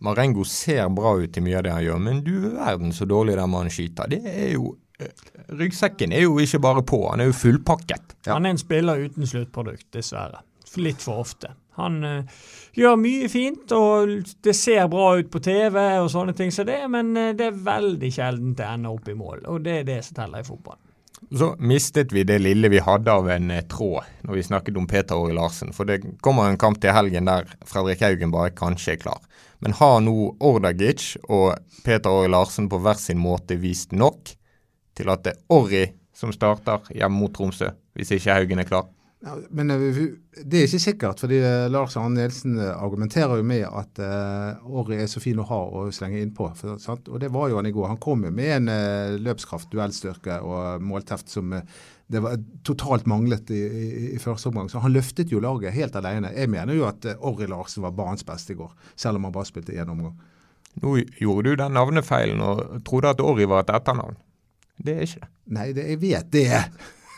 Marengo 0.01 0.45
ser 0.45 0.89
bra 0.89 1.15
ut 1.21 1.37
i 1.37 1.43
mye 1.45 1.59
av 1.59 1.67
det 1.67 1.73
han 1.75 1.85
gjør, 1.85 2.05
men 2.07 2.23
du 2.25 2.35
verden 2.55 2.93
så 2.97 3.05
dårlig 3.09 3.37
den 3.37 3.53
mannen 3.53 3.73
skyter. 3.73 4.09
Det 4.09 4.21
er 4.25 4.55
jo 4.55 4.75
uh, 4.75 5.11
Ryggsekken 5.61 6.15
er 6.17 6.25
jo 6.25 6.39
ikke 6.41 6.63
bare 6.63 6.85
på, 6.87 7.03
han 7.11 7.21
er 7.21 7.29
jo 7.29 7.37
fullpakket. 7.37 8.17
Ja. 8.25 8.37
Han 8.37 8.49
er 8.49 8.55
en 8.55 8.63
spiller 8.63 9.05
uten 9.05 9.29
sluttprodukt, 9.29 9.91
dessverre. 9.93 10.45
Litt 10.79 11.03
for 11.03 11.21
ofte. 11.25 11.51
Han 11.81 12.01
uh, 12.07 12.45
gjør 12.79 12.97
mye 13.01 13.29
fint, 13.33 13.73
og 13.77 14.31
det 14.45 14.55
ser 14.57 14.89
bra 14.93 15.13
ut 15.19 15.31
på 15.33 15.43
TV 15.45 15.77
og 16.01 16.09
sånne 16.13 16.37
ting 16.39 16.53
som 16.55 16.65
så 16.65 16.71
det, 16.73 16.81
men 16.93 17.13
uh, 17.19 17.33
det 17.37 17.51
er 17.51 17.65
veldig 17.67 18.13
sjelden 18.15 18.55
det 18.57 18.69
ender 18.69 18.97
opp 18.97 19.11
i 19.11 19.19
mål. 19.19 19.45
Og 19.53 19.61
det 19.67 19.81
er 19.81 19.91
det 19.91 20.01
som 20.07 20.21
teller 20.23 20.41
i 20.41 20.49
fotball. 20.49 20.81
Så 21.31 21.55
mistet 21.59 22.13
vi 22.13 22.25
det 22.27 22.41
lille 22.43 22.69
vi 22.69 22.81
hadde 22.83 23.13
av 23.13 23.29
en 23.31 23.53
uh, 23.55 23.61
tråd 23.71 24.27
når 24.27 24.35
vi 24.35 24.43
snakket 24.43 24.79
om 24.81 24.89
Peter 24.91 25.15
Åge 25.15 25.35
Larsen. 25.37 25.71
For 25.73 25.87
det 25.87 26.03
kommer 26.27 26.49
en 26.49 26.59
kamp 26.59 26.81
til 26.83 26.95
helgen 26.95 27.31
der 27.31 27.47
Fredrik 27.67 28.03
Haugen 28.03 28.35
bare 28.35 28.51
kanskje 28.51 28.97
er 28.97 29.03
klar. 29.05 29.21
Men 29.63 29.77
har 29.79 30.01
nå 30.03 30.35
Ordagic 30.43 31.13
og 31.29 31.55
Peter 31.87 32.11
Åge 32.11 32.33
Larsen 32.35 32.67
på 32.73 32.81
hver 32.83 32.99
sin 32.99 33.21
måte 33.23 33.61
vist 33.63 33.95
nok 33.95 34.35
til 34.99 35.13
at 35.13 35.23
det 35.27 35.37
er 35.37 35.55
Orri 35.55 35.85
som 36.17 36.35
starter 36.35 36.91
hjemme 36.91 37.23
mot 37.23 37.33
Tromsø, 37.33 37.71
hvis 37.95 38.11
ikke 38.17 38.35
Haugen 38.35 38.61
er 38.61 38.69
klar? 38.69 38.91
Ja, 39.21 39.35
men 39.53 39.69
eh, 39.71 39.99
det 40.33 40.57
er 40.57 40.67
ikke 40.67 40.81
sikkert, 40.81 41.21
fordi 41.21 41.43
eh, 41.45 41.67
Lars 41.69 41.97
Arne 42.01 42.17
Nielsen 42.17 42.55
eh, 42.57 42.71
argumenterer 42.73 43.37
jo 43.37 43.45
med 43.45 43.67
at 43.69 44.01
uh, 44.01 44.63
Orry 44.65 44.97
er 44.97 45.11
så 45.13 45.21
fin 45.21 45.43
å 45.43 45.45
ha 45.45 45.59
å 45.61 45.83
slenge 45.93 46.23
innpå. 46.25 46.47
Og 46.49 47.19
det 47.21 47.29
var 47.35 47.51
jo 47.51 47.59
han 47.59 47.69
i 47.69 47.75
går. 47.75 47.91
Han 47.91 48.01
kom 48.01 48.25
jo 48.25 48.33
med 48.33 48.55
en 48.55 48.71
uh, 48.73 49.19
løpskraft, 49.21 49.69
duellstyrke 49.75 50.39
og 50.41 50.87
målteft 50.89 51.29
som 51.29 51.53
uh, 51.53 51.83
det 52.11 52.25
var 52.25 52.41
totalt 52.67 53.05
manglet 53.11 53.53
i, 53.53 53.61
i, 53.61 54.07
i, 54.15 54.23
første 54.23 54.49
omgang. 54.49 54.73
Så 54.73 54.81
han 54.83 54.97
løftet 54.97 55.31
jo 55.31 55.43
laget 55.45 55.77
helt 55.77 56.01
alene. 56.01 56.33
Jeg 56.33 56.51
mener 56.51 56.75
jo 56.75 56.89
at 56.89 57.05
Orri 57.19 57.47
Larsen 57.51 57.85
var 57.85 57.95
banens 57.95 58.25
beste 58.27 58.57
i 58.57 58.59
går, 58.59 58.73
selv 58.99 59.21
om 59.21 59.29
han 59.29 59.37
bare 59.37 59.51
spilte 59.53 59.77
én 59.77 59.93
omgang. 59.93 60.17
Nå 60.81 60.97
gjorde 61.21 61.53
du 61.53 61.61
den 61.61 61.77
navnefeilen 61.77 62.41
og 62.43 62.81
trodde 62.89 63.13
at 63.13 63.21
Orry 63.23 63.45
var 63.51 63.67
et 63.67 63.75
etternavn. 63.77 64.17
Det 64.81 64.97
er 64.97 65.05
ikke 65.05 65.23
det. 65.27 65.31
Nei, 65.53 65.71
det, 65.77 65.87
jeg 65.93 66.01
vet 66.01 66.33
det. 66.33 66.49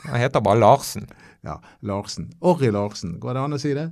Han 0.08 0.18
heter 0.18 0.42
bare 0.42 0.58
Larsen. 0.58 1.06
Ja, 1.42 1.58
Larsen. 1.80 2.30
Orri 2.40 2.70
Larsen, 2.70 3.18
går 3.20 3.34
det 3.34 3.42
an 3.42 3.56
å 3.56 3.60
si 3.60 3.74
det? 3.74 3.88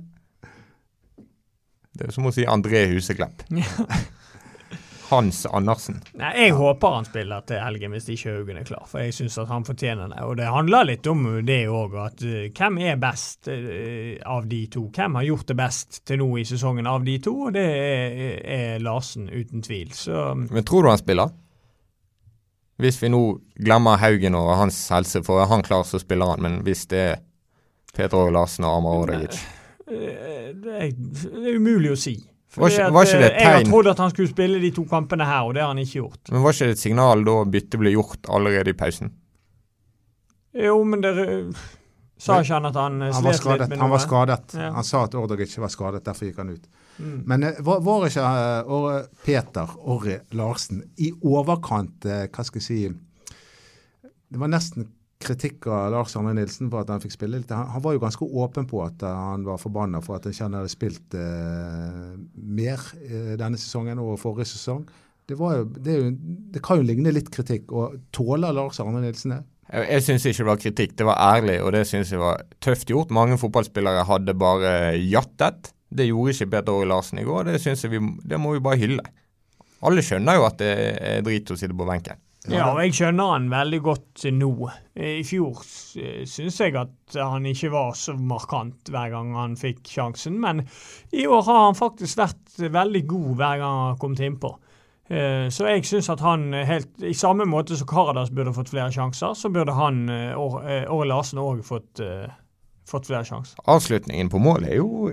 Det 1.91 2.07
er 2.07 2.15
som 2.15 2.29
å 2.29 2.31
si 2.31 2.47
André 2.47 2.85
Huseklepp. 2.93 3.43
Hans 5.11 5.41
Andersen. 5.45 5.97
Nei, 6.15 6.29
Jeg 6.37 6.53
håper 6.55 6.93
han 6.95 7.03
spiller 7.03 7.43
til 7.43 7.59
helgen 7.59 7.91
hvis 7.91 8.05
ikke 8.13 8.31
Haugen 8.37 8.59
er 8.61 8.67
klar, 8.69 8.85
for 8.87 9.03
jeg 9.03 9.11
syns 9.17 9.35
han 9.49 9.65
fortjener 9.67 10.13
det. 10.13 10.21
Og 10.23 10.37
det 10.39 10.47
handler 10.47 10.87
litt 10.87 11.09
om 11.11 11.25
det 11.43 11.65
òg, 11.67 11.97
at 11.99 12.23
uh, 12.23 12.45
hvem 12.55 12.77
er 12.85 13.01
best 13.01 13.49
uh, 13.51 14.15
av 14.31 14.47
de 14.47 14.61
to? 14.71 14.85
Hvem 14.95 15.19
har 15.19 15.25
gjort 15.27 15.51
det 15.51 15.57
best 15.59 15.99
til 16.07 16.21
nå 16.23 16.29
i 16.39 16.45
sesongen 16.47 16.87
av 16.87 17.03
de 17.03 17.17
to? 17.27 17.33
Og 17.49 17.57
det 17.57 17.65
er, 17.67 18.37
er 18.55 18.85
Larsen, 18.85 19.27
uten 19.27 19.65
tvil. 19.67 19.91
Så, 19.91 20.29
Men 20.47 20.63
tror 20.63 20.87
du 20.87 20.93
han 20.93 21.03
spiller? 21.03 21.35
Hvis 22.79 23.01
vi 23.03 23.11
nå 23.11 23.21
glemmer 23.59 23.99
Haugen 23.99 24.39
og 24.39 24.53
hans 24.61 24.79
helse, 24.95 25.19
for 25.27 25.43
er 25.43 25.51
han 25.51 25.67
klar, 25.67 25.83
så 25.83 25.99
spiller 25.99 26.31
han. 26.31 26.47
Men 26.47 26.61
hvis 26.63 26.87
det 26.87 27.03
er 27.09 27.19
Peter 27.95 28.31
Larsen 28.31 28.67
og 28.67 28.77
Amar 28.79 29.03
Odegic? 29.03 29.39
Eh, 29.87 30.51
det 30.55 30.75
er, 30.77 30.91
det 30.95 31.41
er 31.41 31.57
umulig 31.59 31.93
å 31.93 31.99
si. 31.99 32.15
Var 32.55 32.73
ikke, 32.73 32.87
var 32.91 33.07
ikke, 33.07 33.19
det 33.19 33.27
et 33.29 33.35
tegn? 33.37 33.45
Jeg 33.45 33.55
har 33.55 33.67
trodd 33.69 33.89
at 33.93 33.99
han 34.03 34.11
skulle 34.11 34.31
spille 34.31 34.59
de 34.59 34.71
to 34.75 34.83
kampene 34.87 35.27
her, 35.27 35.45
og 35.47 35.53
det 35.55 35.63
har 35.63 35.69
han 35.71 35.79
ikke 35.79 36.01
gjort. 36.01 36.31
Men 36.33 36.43
Var 36.43 36.55
ikke 36.55 36.67
det 36.67 36.75
et 36.75 36.83
signal 36.83 37.23
da 37.27 37.35
byttet 37.53 37.79
ble 37.79 37.93
gjort 37.93 38.31
allerede 38.37 38.73
i 38.73 38.77
pausen? 38.77 39.13
Jo, 40.59 40.81
men 40.83 41.03
det 41.03 41.13
sa 42.19 42.41
ikke 42.43 42.57
han 42.57 42.67
at 42.67 42.79
han, 42.79 42.99
han 43.07 43.15
slet 43.15 43.47
litt 43.47 43.69
med 43.69 43.77
noe? 43.77 43.83
Han 43.85 43.93
var 43.93 44.03
skadet. 44.03 44.55
Ja. 44.59 44.71
Han 44.75 44.87
sa 44.87 45.05
at 45.07 45.15
Ordagic 45.15 45.55
var 45.63 45.71
skadet, 45.71 46.03
derfor 46.07 46.27
gikk 46.27 46.41
han 46.43 46.51
ut. 46.51 46.67
Mm. 46.99 47.19
Men 47.31 47.47
var, 47.63 47.79
var, 47.87 48.07
ikke 48.09 48.31
uh, 48.67 48.97
Peter 49.23 49.71
Orri 49.89 50.17
Larsen 50.35 50.83
i 50.99 51.13
overkant, 51.23 52.03
uh, 52.03 52.25
hva 52.27 52.43
skal 52.45 52.59
jeg 52.59 52.67
si 52.67 52.81
Det 52.91 54.39
var 54.39 54.51
nesten 54.51 54.91
kritikk 55.23 55.67
av 55.71 55.91
Lars 55.93 56.15
Arne 56.19 56.33
Nilsen 56.37 56.69
for 56.71 56.83
at 56.83 56.91
han 56.93 57.01
fikk 57.03 57.15
spille 57.15 57.39
litt. 57.39 57.53
Han, 57.53 57.69
han 57.73 57.83
var 57.83 57.95
jo 57.95 58.01
ganske 58.03 58.27
åpen 58.43 58.67
på 58.69 58.81
at 58.85 59.03
uh, 59.05 59.11
han 59.31 59.45
var 59.47 59.61
forbanna 59.61 60.01
for 60.03 60.17
at 60.17 60.27
han 60.27 60.35
ikke 60.35 60.49
hadde 60.49 60.73
spilt 60.73 61.17
uh, 61.17 62.17
mer 62.35 62.81
uh, 63.05 63.33
denne 63.39 63.59
sesongen 63.61 64.01
og 64.03 64.19
forrige 64.21 64.51
sesong. 64.53 64.83
Det, 65.29 65.37
jo, 65.37 65.51
det, 65.77 65.95
jo, 65.95 66.11
det, 66.55 66.63
kan 66.65 66.81
jo 66.81 66.87
ligne 66.87 67.13
litt 67.13 67.29
kritikk. 67.33 67.71
og 67.71 67.99
Tåler 68.15 68.55
Lars 68.55 68.81
Arne 68.83 69.03
Nilsen 69.03 69.35
det? 69.37 69.41
Jeg, 69.71 69.87
jeg 69.87 70.05
syns 70.07 70.25
ikke 70.27 70.43
det 70.43 70.49
var 70.49 70.63
kritikk, 70.65 70.97
det 70.99 71.07
var 71.07 71.21
ærlig, 71.37 71.59
og 71.63 71.71
det 71.75 71.85
syns 71.87 72.11
jeg 72.11 72.21
var 72.21 72.41
tøft 72.63 72.91
gjort. 72.91 73.13
Mange 73.15 73.39
fotballspillere 73.39 74.07
hadde 74.09 74.35
bare 74.35 74.73
jattet. 74.99 75.71
Det 75.91 76.07
gjorde 76.07 76.35
ikke 76.35 76.51
Peter 76.55 76.75
Åge 76.75 76.87
Larsen 76.87 77.19
i 77.19 77.27
går, 77.27 77.51
det, 77.51 77.61
vi, 77.91 77.99
det 78.31 78.39
må 78.39 78.55
vi 78.55 78.63
bare 78.63 78.79
hylle. 78.79 79.03
Alle 79.81 80.03
skjønner 80.05 80.37
jo 80.37 80.45
at 80.47 80.59
det 80.61 80.73
er 81.01 81.23
drit 81.25 81.51
å 81.51 81.57
sitte 81.59 81.75
på 81.77 81.87
benken. 81.87 82.19
Ja, 82.49 82.71
og 82.71 82.79
jeg 82.81 82.95
skjønner 82.97 83.35
han 83.35 83.51
veldig 83.51 83.79
godt 83.85 84.23
nå. 84.33 84.49
I 84.97 85.21
fjor 85.27 85.59
syns 85.61 86.57
jeg 86.57 86.73
at 86.79 87.17
han 87.19 87.45
ikke 87.45 87.69
var 87.69 87.93
så 87.97 88.15
markant 88.17 88.89
hver 88.89 89.11
gang 89.13 89.35
han 89.37 89.53
fikk 89.59 89.83
sjansen, 89.85 90.39
men 90.41 90.63
i 91.13 91.27
år 91.29 91.45
har 91.45 91.61
han 91.67 91.77
faktisk 91.77 92.17
vært 92.17 92.57
veldig 92.73 93.03
god 93.11 93.29
hver 93.35 93.61
gang 93.61 93.77
han 93.77 93.91
har 93.91 94.01
kommet 94.01 94.25
innpå. 94.25 94.55
Eh, 95.11 95.45
så 95.53 95.69
jeg 95.69 95.85
syns 95.85 96.09
at 96.09 96.25
han 96.25 96.49
helt, 96.65 96.89
i 97.05 97.13
samme 97.13 97.45
måte 97.45 97.77
som 97.77 97.89
Karadas 97.91 98.33
burde 98.33 98.55
fått 98.57 98.73
flere 98.73 98.89
sjanser, 98.95 99.37
så 99.37 99.53
burde 99.53 99.77
han 99.77 100.07
Åre 100.09 101.09
Larsen 101.11 101.43
òg 101.45 101.61
fått, 101.67 102.01
fått 102.89 103.11
flere 103.11 103.27
sjanser. 103.27 103.61
Avslutningen 103.69 104.33
på 104.33 104.41
målet 104.41 104.73
er 104.73 104.81
jo 104.81 105.11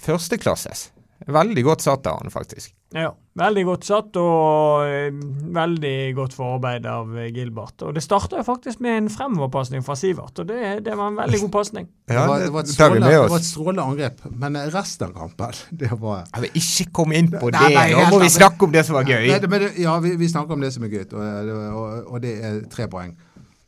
førsteklasses. 0.00 0.88
Veldig 1.26 1.62
godt 1.64 1.82
satt 1.82 2.06
av 2.06 2.20
han, 2.20 2.30
faktisk. 2.30 2.74
Ja, 2.94 3.08
veldig 3.40 3.62
godt 3.66 3.86
satt 3.88 4.16
og 4.20 4.84
eh, 4.86 5.16
veldig 5.56 5.94
godt 6.14 6.36
forarbeid 6.36 6.86
av 6.86 7.16
eh, 7.18 7.30
Gilbert. 7.34 7.80
Og 7.82 7.96
det 7.96 8.04
starta 8.04 8.44
faktisk 8.46 8.82
med 8.84 8.98
en 9.00 9.08
fremoverpasning 9.10 9.84
fra 9.86 9.96
Sivert, 9.98 10.38
og 10.38 10.48
det, 10.48 10.60
det, 10.86 10.94
var 10.98 11.10
en 11.10 11.18
veldig 11.18 11.40
god 11.46 11.52
pasning. 11.56 11.88
Ja, 12.06 12.20
det, 12.20 12.28
var, 12.28 12.44
det, 12.44 12.52
var 12.52 12.98
det 13.10 13.22
var 13.32 13.38
et 13.40 13.48
strålende 13.48 13.86
angrep, 13.90 14.22
men 14.30 14.60
resten 14.74 15.08
av 15.08 15.16
kampen 15.16 15.62
det 15.82 15.90
var 15.98 16.26
Jeg 16.34 16.46
vil 16.46 16.60
ikke 16.62 16.90
komme 17.00 17.18
inn 17.18 17.32
på 17.32 17.50
det, 17.54 17.70
nå 17.74 18.08
må 18.12 18.20
vi 18.22 18.32
snakke 18.36 18.68
om 18.68 18.76
det 18.76 18.86
som 18.86 19.00
var 19.00 19.08
gøy. 19.08 19.32
Nei, 19.32 19.62
ja, 19.82 19.96
vi, 20.04 20.14
vi, 20.20 20.30
snakker 20.30 20.58
om 20.58 20.62
det 20.62 20.74
som 20.76 20.86
er 20.86 20.94
gøy, 20.94 21.08
og, 21.10 21.56
og, 21.72 21.96
og 22.12 22.22
det 22.22 22.36
er 22.44 22.60
tre 22.72 22.90
poeng. 22.92 23.16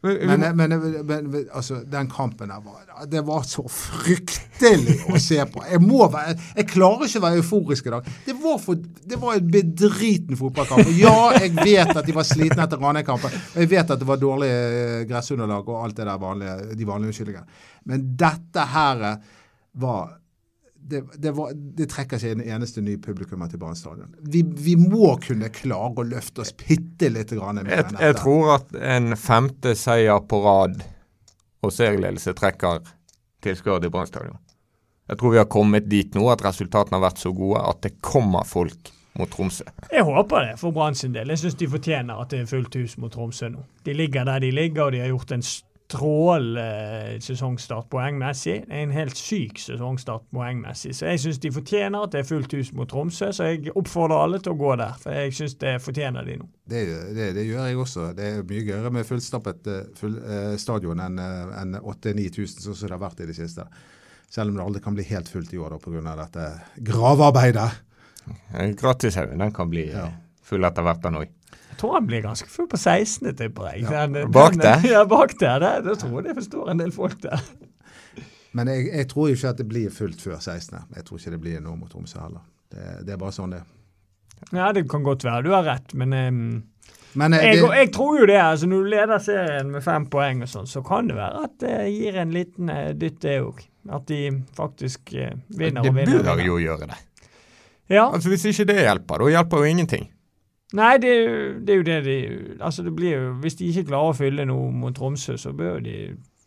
Men, 0.00 0.56
men, 0.56 0.70
men, 1.06 1.48
altså, 1.52 1.80
den 1.90 2.06
kampen 2.10 2.52
der 2.52 2.60
var 2.62 3.06
Det 3.10 3.18
var 3.26 3.42
så 3.42 3.64
fryktelig 3.66 4.94
å 5.10 5.18
se 5.18 5.40
på. 5.50 5.64
Jeg 5.66 5.82
være, 5.82 6.36
jeg 6.54 6.68
klarer 6.70 7.08
ikke 7.08 7.18
å 7.18 7.24
være 7.24 7.40
euforisk 7.40 7.88
i 7.88 7.94
dag. 7.96 8.12
Det 8.26 8.36
var, 8.38 8.60
for, 8.62 8.78
det 8.78 9.18
var 9.18 9.40
en 9.40 9.48
bedriten 9.50 10.38
fotballkamp. 10.38 10.92
Ja, 11.00 11.32
jeg 11.34 11.56
vet 11.56 11.90
at 11.90 12.06
de 12.06 12.14
var 12.14 12.28
slitne 12.28 12.68
etter 12.68 12.78
Ranheim-kampen. 12.78 13.34
Og 13.34 13.58
jeg 13.64 13.72
vet 13.74 13.90
at 13.90 13.98
det 13.98 14.06
var 14.06 14.22
dårlig 14.22 14.52
eh, 14.52 15.02
gressunderlag 15.10 15.66
og 15.66 15.82
alt 15.82 15.98
det 15.98 16.06
der 16.06 16.22
vanlige, 16.22 16.56
de 16.78 16.88
vanlige 16.92 17.14
unnskyldningene. 17.14 17.60
Men 17.90 18.06
dette 18.22 18.70
her 18.76 19.04
var 19.82 20.14
det, 20.90 21.02
det, 21.20 21.32
var, 21.36 21.52
det, 21.54 21.86
trekker 21.92 22.20
seg 22.20 22.36
en 22.36 22.44
eneste 22.44 22.82
ny 22.84 22.96
publikummer 23.02 23.50
til 23.52 23.60
Brann 23.60 23.76
stadion. 23.76 24.10
Vi, 24.24 24.42
vi, 24.42 24.76
må 24.80 25.14
kunne 25.22 25.50
klare 25.52 26.02
å 26.02 26.06
løfte 26.08 26.44
oss 26.44 26.54
bitte 26.56 27.10
litt 27.12 27.34
mer 27.36 27.42
jeg, 27.42 27.60
enn 27.60 27.68
dette. 27.68 28.04
Jeg 28.06 28.18
tror 28.22 28.52
at 28.56 28.76
en 28.96 29.16
femte 29.20 29.74
seier 29.78 30.22
på 30.28 30.40
rad 30.44 30.80
og 31.64 31.74
serieledelse 31.74 32.32
trekker 32.38 32.84
tilskuere 33.44 33.84
til 33.84 33.92
Brann 33.92 34.08
stadion. 34.08 34.40
Jeg 35.08 35.20
tror 35.20 35.32
vi 35.34 35.40
har 35.40 35.48
kommet 35.48 35.88
dit 35.88 36.16
nå 36.16 36.26
at 36.32 36.44
resultatene 36.44 36.98
har 36.98 37.06
vært 37.08 37.20
så 37.20 37.32
gode 37.36 37.60
at 37.64 37.84
det 37.84 37.94
kommer 38.04 38.48
folk 38.48 38.92
mot 39.18 39.30
Tromsø. 39.32 39.64
Jeg 39.92 40.04
håper 40.06 40.44
det 40.46 40.58
for 40.60 40.74
Brann 40.74 40.96
sin 40.96 41.14
del. 41.14 41.32
Jeg 41.32 41.42
syns 41.42 41.56
de 41.58 41.68
fortjener 41.70 42.20
at 42.20 42.30
det 42.32 42.42
er 42.42 42.50
fullt 42.50 42.76
hus 42.78 42.98
mot 43.02 43.12
Tromsø 43.12 43.48
nå. 43.52 43.64
De 43.84 43.96
ligger 43.96 44.28
der 44.28 44.44
de 44.44 44.52
ligger, 44.54 44.84
og 44.84 44.92
de 44.94 45.02
har 45.02 45.10
gjort 45.10 45.32
en 45.34 45.42
strålende 45.42 45.67
eh, 45.94 47.18
sesongstart 47.20 47.88
poengmessig. 47.90 48.64
En 48.68 48.90
helt 48.92 49.16
syk 49.16 49.58
sesongstart 49.58 50.26
poengmessig. 50.30 50.94
Så 50.94 51.06
jeg 51.06 51.20
syns 51.20 51.38
de 51.38 51.52
fortjener 51.52 52.04
at 52.04 52.12
det 52.12 52.20
er 52.20 52.28
fullt 52.28 52.52
hus 52.52 52.72
mot 52.72 52.88
Tromsø. 52.88 53.30
Så 53.32 53.44
jeg 53.44 53.72
oppfordrer 53.74 54.22
alle 54.22 54.38
til 54.38 54.52
å 54.52 54.58
gå 54.58 54.74
der, 54.76 54.94
for 55.00 55.16
jeg 55.16 55.32
syns 55.34 55.56
det 55.58 55.74
fortjener 55.80 56.24
de 56.24 56.36
nå. 56.40 56.48
Det, 56.68 56.84
det, 57.16 57.30
det, 57.36 57.46
gjør 57.46 57.70
jeg 57.70 57.78
også. 57.78 58.12
Det 58.16 58.26
er 58.26 58.44
mye 58.48 58.66
gøyere 58.66 58.92
med 58.92 59.08
fullstappet 59.08 59.72
eh, 59.72 59.86
full, 59.96 60.18
eh, 60.18 60.56
stadion 60.60 61.00
enn 61.00 61.18
en 61.18 61.78
8000-9000, 61.80 62.66
sånn 62.66 62.76
som 62.76 62.88
det 62.88 62.96
har 62.98 63.04
vært 63.06 63.24
i 63.24 63.30
det 63.30 63.38
siste. 63.38 63.66
Selv 64.28 64.52
om 64.52 64.58
det 64.58 64.66
aldri 64.66 64.84
kan 64.84 64.96
bli 64.98 65.08
helt 65.08 65.32
fullt 65.32 65.54
i 65.56 65.62
år 65.62 65.78
pga. 65.80 66.16
dette 66.20 66.50
gravearbeidet. 66.84 67.70
Gratishaugen 68.76 69.40
den 69.40 69.52
kan 69.56 69.70
bli 69.72 69.88
ja. 69.88 70.10
full 70.44 70.68
etter 70.68 70.84
hvert, 70.84 71.00
den 71.06 71.22
òg 71.22 71.34
tror 71.78 71.94
han 71.98 72.06
blir 72.08 72.22
ganske 72.24 72.48
full 72.50 72.68
på 72.70 72.78
16., 72.78 73.30
tipper 73.38 73.70
jeg. 73.72 73.86
Ja. 73.86 74.06
Den, 74.06 74.30
bak 74.34 74.58
der? 74.60 74.84
Ja, 74.94 75.04
bak 75.08 75.34
der. 75.40 75.60
Det, 75.62 75.72
det 75.88 75.98
tror 76.02 76.18
jeg 76.18 76.28
det 76.28 76.38
forstår 76.42 76.70
en 76.72 76.82
del 76.82 76.92
folk 76.94 77.18
der. 77.22 77.42
Men 78.56 78.70
jeg, 78.72 78.88
jeg, 78.92 79.08
tror 79.10 79.32
ikke 79.32 79.52
at 79.52 79.60
det 79.60 79.68
blir 79.68 79.92
fullt 79.92 80.22
før 80.24 80.38
16. 80.40 80.78
Jeg 80.96 81.04
tror 81.06 81.20
ikke 81.20 81.34
det 81.36 81.42
blir 81.42 81.60
noe 81.62 81.76
mot 81.78 81.90
Tromsø 81.92 82.20
heller. 82.22 82.44
Det, 82.72 82.84
det, 83.06 83.14
er 83.14 83.20
bare 83.20 83.32
sånn 83.32 83.54
det 83.54 83.62
Ja, 84.52 84.72
det 84.76 84.84
kan 84.90 85.04
godt 85.06 85.24
være. 85.24 85.44
Du 85.46 85.54
har 85.54 85.64
rett, 85.66 85.94
men, 85.96 86.12
um, 86.12 86.92
men 87.18 87.36
jeg, 87.36 87.58
jeg, 87.58 87.70
jeg, 87.80 87.90
tror 87.94 88.20
jo 88.20 88.28
det. 88.28 88.38
altså 88.42 88.68
Når 88.68 88.84
du 88.84 88.92
leder 88.92 89.24
serien 89.24 89.72
med 89.72 89.84
fem 89.84 90.08
poeng, 90.10 90.44
og 90.44 90.52
sånn, 90.52 90.68
så 90.68 90.82
kan 90.86 91.10
det 91.10 91.18
være 91.18 91.44
at 91.48 91.56
det 91.64 91.76
gir 91.94 92.20
en 92.20 92.34
liten 92.34 92.72
uh, 92.72 92.90
dytt, 92.96 93.20
det 93.24 93.40
òg. 93.44 93.64
At 93.88 94.08
de 94.10 94.22
faktisk 94.56 95.14
uh, 95.16 95.32
vinner 95.48 95.86
og 95.86 95.94
vinner. 95.94 96.18
Det 96.18 96.26
bør 96.26 96.44
jo 96.44 96.58
gjøre 96.60 96.90
det. 96.90 97.02
Ja. 97.88 98.08
Altså 98.12 98.28
Hvis 98.32 98.44
ikke 98.50 98.68
det 98.68 98.82
hjelper, 98.82 99.22
da 99.22 99.32
hjelper 99.32 99.64
jo 99.64 99.74
ingenting. 99.76 100.08
Nei, 100.76 100.98
det, 101.00 101.12
det, 101.64 101.72
er 101.72 101.78
jo 101.78 101.84
det 101.86 102.00
de 102.04 102.16
Altså, 102.60 102.82
det 102.84 102.90
blir 102.92 103.14
jo 103.14 103.28
Hvis 103.40 103.54
de 103.56 103.70
ikke 103.70 103.86
klarer 103.88 104.12
å 104.12 104.16
fylle 104.18 104.44
noe 104.44 104.66
mot 104.68 104.92
Tromsø, 104.92 105.38
så 105.40 105.54
bør 105.56 105.78
de 105.80 105.94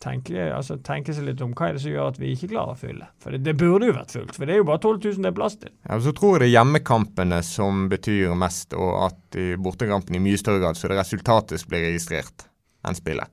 tenke, 0.01 0.45
altså, 0.53 0.77
tenke 0.81 1.13
seg 1.13 1.27
litt 1.27 1.41
om 1.45 1.53
hva 1.57 1.69
er 1.69 1.77
det 1.77 1.83
som 1.83 1.93
gjør 1.93 2.11
at 2.11 2.19
vi 2.21 2.31
ikke 2.33 2.51
klarer 2.55 2.73
å 2.73 2.79
fylle. 2.79 3.09
For 3.21 3.33
det, 3.33 3.43
det 3.45 3.53
burde 3.59 3.89
jo 3.89 3.95
vært 3.95 4.15
fullt, 4.15 4.31
for 4.37 4.49
det 4.49 4.55
er 4.55 4.61
jo 4.61 4.67
bare 4.69 4.81
12 4.81 4.95
000 5.03 5.25
det 5.25 5.29
er 5.29 5.35
plass 5.37 5.57
til. 5.61 5.73
Ja, 5.85 5.97
og 5.97 6.05
Så 6.05 6.13
tror 6.17 6.33
jeg 6.35 6.41
det 6.41 6.47
er 6.47 6.55
hjemmekampene 6.55 7.41
som 7.45 7.83
betyr 7.91 8.33
mest, 8.37 8.73
og 8.77 8.95
at 9.07 9.37
i 9.41 9.51
bortekampene 9.61 10.17
i 10.17 10.23
mye 10.25 10.39
større 10.41 10.63
grad 10.63 10.79
så 10.79 10.89
det 10.89 10.97
resultatet 10.97 11.67
blir 11.69 11.85
registrert 11.85 12.47
enn 12.87 12.97
spillet. 12.97 13.29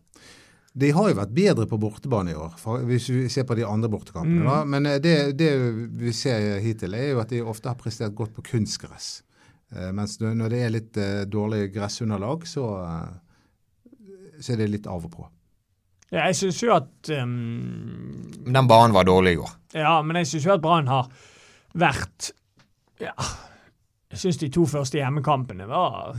De 0.79 0.91
har 0.95 1.09
jo 1.11 1.17
vært 1.19 1.33
bedre 1.35 1.65
på 1.67 1.79
bortebane 1.81 2.35
i 2.35 2.37
år, 2.39 2.59
hvis 2.87 3.09
vi 3.11 3.23
ser 3.33 3.49
på 3.49 3.57
de 3.59 3.65
andre 3.67 3.89
bortekampene. 3.91 4.45
Mm. 4.45 4.75
Men 4.75 4.91
eh, 4.91 5.01
det, 5.03 5.15
det, 5.41 5.49
vi 5.99 6.13
ser 6.15 6.61
hittil, 6.63 6.95
er 6.95 7.15
jo 7.15 7.23
at 7.25 7.33
de 7.33 7.41
ofte 7.43 7.73
har 7.73 7.81
prestert 7.81 8.15
godt 8.19 8.37
på 8.37 8.45
kunstgress. 8.53 9.23
Eh, 9.75 9.91
mens 9.93 10.17
når 10.21 10.53
det 10.53 10.61
er 10.65 10.73
litt 10.73 11.01
eh, 11.01 11.25
dårlig 11.29 11.69
gressunderlag, 11.75 12.47
så, 12.49 12.69
eh, 12.85 14.39
så 14.41 14.55
er 14.55 14.63
det 14.63 14.71
litt 14.73 14.89
av 14.89 15.05
og 15.05 15.13
på. 15.13 15.27
Ja, 16.09 16.25
jeg 16.31 16.39
syns 16.39 16.63
jo 16.63 16.73
at 16.73 17.11
um, 17.21 18.31
Den 18.47 18.69
banen 18.71 18.95
var 18.97 19.05
dårlig 19.05 19.35
i 19.35 19.41
går. 19.43 19.51
Ja, 19.77 19.99
men 20.01 20.17
jeg 20.17 20.31
syns 20.31 20.47
jo 20.47 20.55
at 20.55 20.65
Brann 20.65 20.89
har 20.89 21.11
vært 21.77 22.31
Ja. 23.03 23.13
Jeg 24.09 24.23
syns 24.23 24.39
de 24.41 24.49
to 24.49 24.65
første 24.65 24.97
hjemmekampene 24.97 25.67
var 25.69 26.17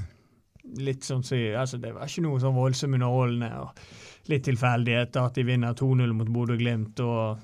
litt 0.77 1.07
sånn 1.07 1.23
så, 1.25 1.39
altså 1.57 1.79
Det 1.81 1.95
var 1.95 2.05
ikke 2.05 2.21
noe 2.27 2.37
sånn 2.41 2.53
voldsomt 2.53 2.99
underholdende. 2.99 3.49
og 3.63 4.29
Litt 4.29 4.45
tilfeldigheter 4.45 5.25
at 5.25 5.39
de 5.39 5.47
vinner 5.47 5.73
2-0 5.73 6.13
mot 6.13 6.29
Bodø-Glimt. 6.29 7.01
og 7.01 7.39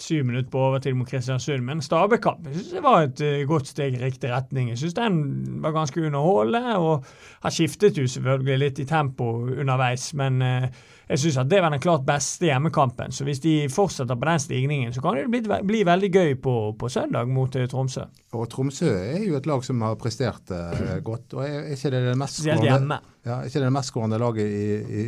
syv 0.00 0.24
minutter 0.24 0.50
på 0.50 0.60
overtid 0.60 0.96
mot 0.96 1.08
Kristiansund. 1.08 1.64
Men 1.64 1.82
Stabæk-kamp 1.82 2.46
synes 2.52 2.70
det 2.72 2.82
var 2.84 3.02
et 3.06 3.20
uh, 3.20 3.42
godt 3.48 3.68
steg 3.70 3.96
i 3.96 4.00
riktig 4.04 4.30
retning. 4.32 4.70
Jeg 4.72 4.78
synes 4.78 4.94
den 4.94 5.18
var 5.62 5.74
ganske 5.76 6.06
underholdende, 6.06 6.78
og 6.78 7.04
har 7.42 7.54
skiftet 7.54 7.98
jo 7.98 8.06
selvfølgelig 8.08 8.58
litt 8.58 8.82
i 8.82 8.88
tempo 8.88 9.28
underveis. 9.44 10.10
Men 10.18 10.42
uh, 10.42 10.66
jeg 11.08 11.18
synes 11.18 11.38
at 11.42 11.50
det 11.50 11.60
var 11.62 11.74
den 11.74 11.82
klart 11.82 12.06
beste 12.08 12.48
hjemmekampen. 12.48 13.12
Så 13.12 13.26
hvis 13.28 13.42
de 13.44 13.54
fortsetter 13.72 14.18
på 14.18 14.30
den 14.30 14.42
stigningen, 14.42 14.92
så 14.94 15.04
kan 15.04 15.20
det 15.20 15.28
bli, 15.30 15.60
bli 15.68 15.84
veldig 15.86 16.12
gøy 16.14 16.34
på, 16.42 16.56
på 16.78 16.92
søndag 16.92 17.28
mot 17.28 17.56
uh, 17.56 17.68
Tromsø. 17.70 18.08
Og 18.32 18.48
Tromsø 18.50 18.90
er 18.96 19.22
jo 19.26 19.36
et 19.38 19.46
lag 19.46 19.64
som 19.64 19.84
har 19.84 20.00
prestert 20.00 20.52
godt. 21.04 21.34
og 21.34 21.46
er 21.46 21.70
ikke 21.76 21.92
det 21.94 22.04
det 22.08 22.18
mest 22.18 22.42
skårende, 22.42 24.18
ja, 24.18 24.24
laget 24.24 24.46
i, 24.48 24.66
i, 25.02 25.06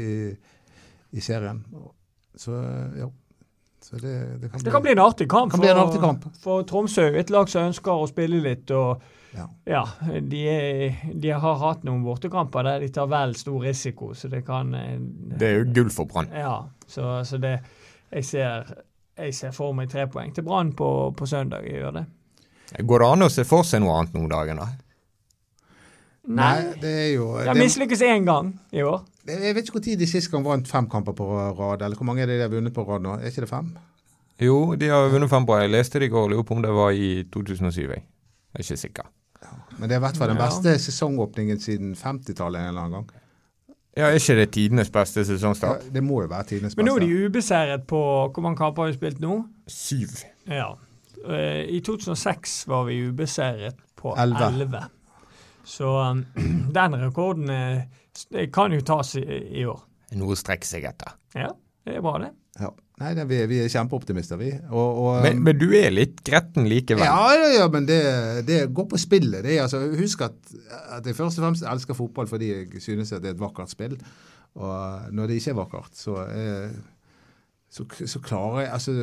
i 1.16 1.20
serien? 1.20 1.64
Så 2.36 2.52
ja. 2.98 3.08
Så 3.84 3.98
det, 4.00 4.40
det, 4.40 4.48
kan, 4.48 4.60
det 4.64 4.70
kan 4.72 4.82
bli 4.82 4.92
en 4.92 5.02
artig 5.04 5.26
kamp, 5.28 5.52
for, 5.52 5.66
en 5.68 5.76
artig 5.76 6.00
kamp. 6.00 6.22
for 6.40 6.62
Tromsø. 6.64 7.04
Et 7.20 7.30
lag 7.30 7.50
som 7.52 7.66
ønsker 7.68 7.92
å 7.92 8.06
spille 8.08 8.40
litt. 8.40 8.70
og 8.72 9.02
ja. 9.36 9.44
ja 9.68 9.82
de, 10.20 10.40
er, 10.48 11.02
de, 11.12 11.32
har 11.36 11.58
hatt 11.60 11.84
noen 11.84 12.00
bortekamper 12.06 12.64
der 12.64 12.80
de 12.80 12.88
tar 12.94 13.10
vel 13.12 13.34
stor 13.36 13.66
risiko, 13.66 14.14
så 14.16 14.30
det 14.32 14.40
kan 14.46 14.72
eh, 14.78 14.96
Det 15.36 15.50
er 15.50 15.58
jo 15.58 15.66
gull 15.76 15.92
for 15.92 16.08
Brann. 16.08 16.32
Ja, 16.32 16.62
så, 16.86 17.18
så, 17.28 17.40
det 17.42 17.58
jeg 18.14 18.24
ser, 18.24 18.72
jeg 19.18 19.36
ser 19.36 19.52
for 19.52 19.76
meg 19.76 19.92
tre 19.92 20.06
poeng 20.08 20.32
til 20.32 20.46
Brann 20.46 20.72
på, 20.72 20.88
på, 21.18 21.28
søndag. 21.28 21.66
Jeg 21.68 21.82
gjør 21.82 21.98
det. 21.98 22.06
Går 22.88 23.04
det 23.04 23.12
an 23.12 23.26
å 23.26 23.32
se 23.36 23.44
for 23.44 23.68
seg 23.68 23.84
noe 23.84 23.98
annet 23.98 24.16
noen 24.16 24.30
dager, 24.32 24.64
da? 24.64 24.70
Nei, 26.24 26.54
det 26.80 26.92
er 27.02 27.10
jo 27.18 27.34
har 27.36 27.58
mislykkes 27.58 28.00
én 28.06 28.24
gang 28.24 28.54
i 28.72 28.80
år. 28.86 29.02
Jeg 29.28 29.54
vet 29.56 29.64
ikke 29.64 29.80
når 29.80 29.98
de 29.98 30.06
sist 30.06 30.30
gang 30.30 30.44
vant 30.44 30.68
fem 30.68 30.88
kamper 30.90 31.12
på 31.16 31.26
rad. 31.32 31.82
eller 31.82 31.96
Hvor 31.96 32.04
mange 32.04 32.22
er 32.22 32.26
det 32.26 32.36
de 32.36 32.42
har 32.42 32.52
vunnet 32.52 32.74
på 32.74 32.84
rad 32.84 33.02
nå? 33.02 33.16
Er 33.16 33.32
ikke 33.32 33.40
det 33.40 33.48
fem? 33.48 33.74
Jo, 34.40 34.74
de 34.74 34.88
har 34.88 35.08
vunnet 35.08 35.30
fem 35.30 35.46
på 35.46 35.56
Jeg 35.56 35.70
leste 35.70 35.98
det 35.98 36.06
i 36.06 36.12
går, 36.12 36.28
lurer 36.28 36.42
på 36.42 36.54
om 36.54 36.62
det 36.62 36.72
var 36.74 36.90
i 36.90 37.24
2007. 37.32 37.80
Jeg 37.80 38.02
er 38.54 38.60
ikke 38.60 38.76
sikker. 38.76 39.10
Ja, 39.42 39.56
men 39.78 39.88
det 39.88 39.96
er 39.96 40.00
i 40.00 40.04
hvert 40.04 40.16
fall 40.16 40.28
den 40.28 40.40
beste 40.40 40.68
ja. 40.68 40.78
sesongåpningen 40.78 41.60
siden 41.60 41.94
50-tallet 41.94 42.60
en 42.60 42.68
eller 42.68 42.80
annen 42.80 42.92
gang. 42.92 43.10
Ja, 43.96 44.08
Er 44.08 44.18
ikke 44.18 44.36
det 44.36 44.50
tidenes 44.50 44.90
beste 44.90 45.24
sesongstart? 45.24 45.84
Ja, 45.84 45.94
det 45.94 46.02
må 46.02 46.22
jo 46.22 46.28
være 46.28 46.44
tidenes 46.44 46.74
beste. 46.74 46.82
Men 46.82 46.90
nå 46.90 46.96
er 46.96 47.06
de 47.06 47.26
ubeseiret 47.26 47.86
på 47.86 48.00
Hvor 48.34 48.42
mange 48.42 48.56
kamper 48.56 48.82
har 48.82 48.90
vi 48.90 48.96
spilt 48.96 49.20
nå? 49.20 49.44
Syv. 49.68 50.08
Ja. 50.50 50.72
Eh, 51.28 51.64
I 51.68 51.80
2006 51.80 52.64
var 52.68 52.84
vi 52.84 53.08
ubeseiret 53.08 53.76
på 53.96 54.16
elleve. 54.18 54.82
Så 55.64 56.10
um, 56.10 56.24
den 56.74 56.96
rekorden 57.06 57.50
kan 58.54 58.72
jo 58.74 58.80
tas 58.86 59.14
i, 59.20 59.24
i 59.60 59.66
år. 59.68 59.82
Noe 60.18 60.34
å 60.34 60.38
strekke 60.38 60.68
seg 60.68 60.86
etter. 60.88 61.14
Ja, 61.34 61.50
det 61.86 61.98
er 61.98 62.04
bra, 62.04 62.18
det. 62.22 62.32
Ja. 62.60 62.70
Nei, 63.02 63.10
det, 63.18 63.24
vi, 63.26 63.40
vi 63.50 63.56
er 63.64 63.70
kjempeoptimister, 63.72 64.38
vi. 64.38 64.52
Og, 64.70 64.98
og, 65.02 65.16
Men, 65.24 65.40
men 65.42 65.58
du 65.58 65.66
er 65.74 65.90
litt 65.90 66.20
gretten 66.26 66.68
likevel. 66.70 67.02
Ja, 67.02 67.32
ja, 67.34 67.48
ja, 67.56 67.64
men 67.72 67.88
det, 67.88 67.98
det 68.46 68.60
går 68.76 68.86
på 68.92 69.00
spillet. 69.02 69.42
Det 69.42 69.56
er, 69.56 69.64
altså, 69.64 69.80
husk 69.98 70.22
at, 70.28 70.36
at 70.94 71.08
jeg 71.10 71.18
først 71.18 71.40
og 71.40 71.48
fremst 71.48 71.66
elsker 71.66 71.98
fotball 71.98 72.30
fordi 72.30 72.52
jeg 72.52 72.84
synes 72.84 73.10
at 73.12 73.24
det 73.24 73.32
er 73.32 73.34
et 73.34 73.42
vakkert 73.42 73.74
spill. 73.74 73.96
Og 74.54 75.10
når 75.10 75.26
det 75.32 75.40
ikke 75.40 75.50
er 75.56 75.58
vakkert, 75.58 75.98
så, 75.98 76.20
er, 76.30 76.76
så, 77.74 77.88
så 78.06 78.22
klarer 78.22 78.60
jeg 78.62 78.74
Altså 78.76 78.94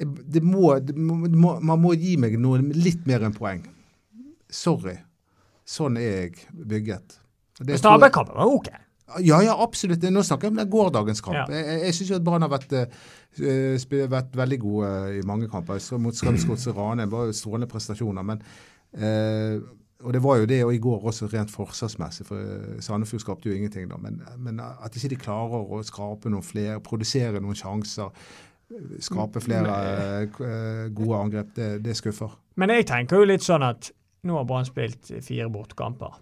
det 0.00 0.40
må, 0.40 0.78
det 0.78 0.94
må, 0.96 1.16
må, 1.28 1.56
Man 1.60 1.82
må 1.82 1.92
gi 1.98 2.14
meg 2.16 2.38
noe 2.40 2.62
litt 2.72 3.02
mer 3.10 3.26
enn 3.26 3.34
poeng. 3.36 3.66
Sorry. 4.50 4.94
Sånn 5.68 5.98
er 6.00 6.06
jeg 6.06 6.46
bygget. 6.54 7.18
Og 7.60 7.78
Stabæk-kampen 7.78 8.36
var 8.36 8.46
OK. 8.46 8.70
ja, 9.26 9.40
ja, 9.42 9.56
absolutt. 9.62 10.04
Nå 10.12 10.22
snakker 10.22 10.48
jeg 10.48 10.54
om 10.54 10.60
den 10.60 10.70
gårsdagens 10.70 11.20
kamp. 11.24 11.36
Ja. 11.36 11.46
Jeg, 11.50 11.80
jeg, 11.84 11.96
syns 11.98 12.22
Brann 12.24 12.46
har 12.46 12.52
vært, 12.52 12.72
uh, 12.72 14.06
vært 14.10 14.38
veldig 14.38 14.60
gode 14.62 14.90
eh, 14.90 15.18
i 15.18 15.26
mange 15.26 15.48
kamper. 15.50 15.82
Så 15.82 15.98
Mot 15.98 16.16
Strømsgodset 16.16 16.76
Rane 16.76 17.08
var 17.10 17.28
jo 17.28 17.36
strålende 17.36 17.68
prestasjoner. 17.70 18.26
Men, 18.26 18.42
uh, 18.96 19.58
og 20.00 20.14
det 20.16 20.22
var 20.24 20.38
jo 20.40 20.46
det, 20.48 20.60
og 20.64 20.74
i 20.74 20.80
går 20.80 21.08
også 21.10 21.28
rent 21.28 21.50
forsvarsmessig. 21.52 22.24
For 22.28 22.78
Sandefjord 22.80 23.24
skapte 23.26 23.50
jo 23.50 23.56
ingenting 23.56 23.90
da. 23.90 23.98
Men, 24.00 24.22
men 24.38 24.62
at 24.62 24.96
ikke 24.96 25.12
de 25.12 25.18
klarer 25.26 25.74
å 25.74 25.82
skrape 25.84 26.32
noen 26.32 26.46
flere, 26.46 26.78
produsere 26.80 27.42
noen 27.42 27.58
sjanser, 27.58 28.14
skape 29.02 29.42
flere 29.42 29.76
eh, 30.22 30.88
gode 30.94 31.18
angrep, 31.18 31.54
det, 31.56 31.70
det 31.84 31.96
skuffer. 31.98 32.32
Men 32.60 32.72
jeg 32.74 32.86
tenker 32.90 33.20
jo 33.20 33.28
litt 33.28 33.44
sånn 33.44 33.64
at 33.66 33.90
nå 34.26 34.36
har 34.36 34.46
Brann 34.48 34.68
spilt 34.68 35.10
fire 35.24 35.48
bortkamper. 35.52 36.18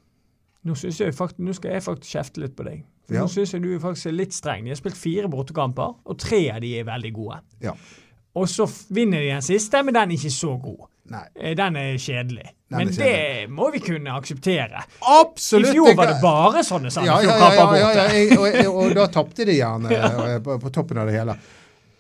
Nå, 0.66 0.74
jeg 0.74 1.14
faktisk, 1.14 1.38
nå 1.38 1.54
skal 1.56 1.76
jeg 1.76 1.84
faktisk 1.86 2.16
kjefte 2.18 2.42
litt 2.42 2.56
på 2.58 2.66
deg. 2.66 2.82
For 3.06 3.14
Ja. 3.14 3.22
Nå 3.24 3.32
syns 3.32 3.54
jeg 3.54 3.62
du 3.62 3.70
er 3.74 3.80
faktisk 3.80 4.06
er 4.10 4.18
litt 4.18 4.34
streng. 4.36 4.64
De 4.66 4.74
har 4.74 4.76
spilt 4.80 4.96
fire 4.98 5.28
bortekamper, 5.32 5.94
og 6.04 6.18
tre 6.18 6.50
av 6.52 6.60
de 6.60 6.74
er 6.80 6.84
veldig 6.84 7.12
gode. 7.16 7.40
Ja. 7.64 7.72
Og 8.36 8.48
så 8.50 8.66
vinner 8.94 9.22
de 9.22 9.30
den 9.32 9.42
siste, 9.42 9.82
men 9.82 9.94
den 9.96 10.10
er 10.12 10.18
ikke 10.18 10.34
så 10.34 10.54
god. 10.60 10.86
Nei. 11.08 11.24
Eh, 11.40 11.54
Den 11.56 11.76
er 11.80 11.94
kjedelig. 11.96 12.44
Er 12.68 12.76
men 12.76 12.90
det 12.92 13.48
må 13.48 13.70
vi 13.72 13.80
kunne 13.80 14.12
akseptere. 14.12 14.82
Absolutt! 15.00 15.70
I 15.70 15.72
fjor 15.78 15.94
var 15.96 16.10
det 16.10 16.18
bare 16.20 16.60
sånne 16.66 16.90
Ja, 16.92 17.00
ja, 17.00 17.20
ja, 17.22 17.22
Sandefjord-kamper 17.22 17.78
ja, 17.80 17.86
ja, 17.94 18.02
ja, 18.02 18.12
jeg, 18.12 18.38
og, 18.38 18.58
og, 18.74 18.82
og 18.82 18.96
da 18.98 19.06
tapte 19.14 19.46
de 19.48 19.54
gjerne 19.56 19.94
eh, 19.96 20.34
på, 20.44 20.58
på 20.60 20.72
toppen 20.74 21.00
av 21.00 21.08
det 21.08 21.16
hele. 21.16 21.38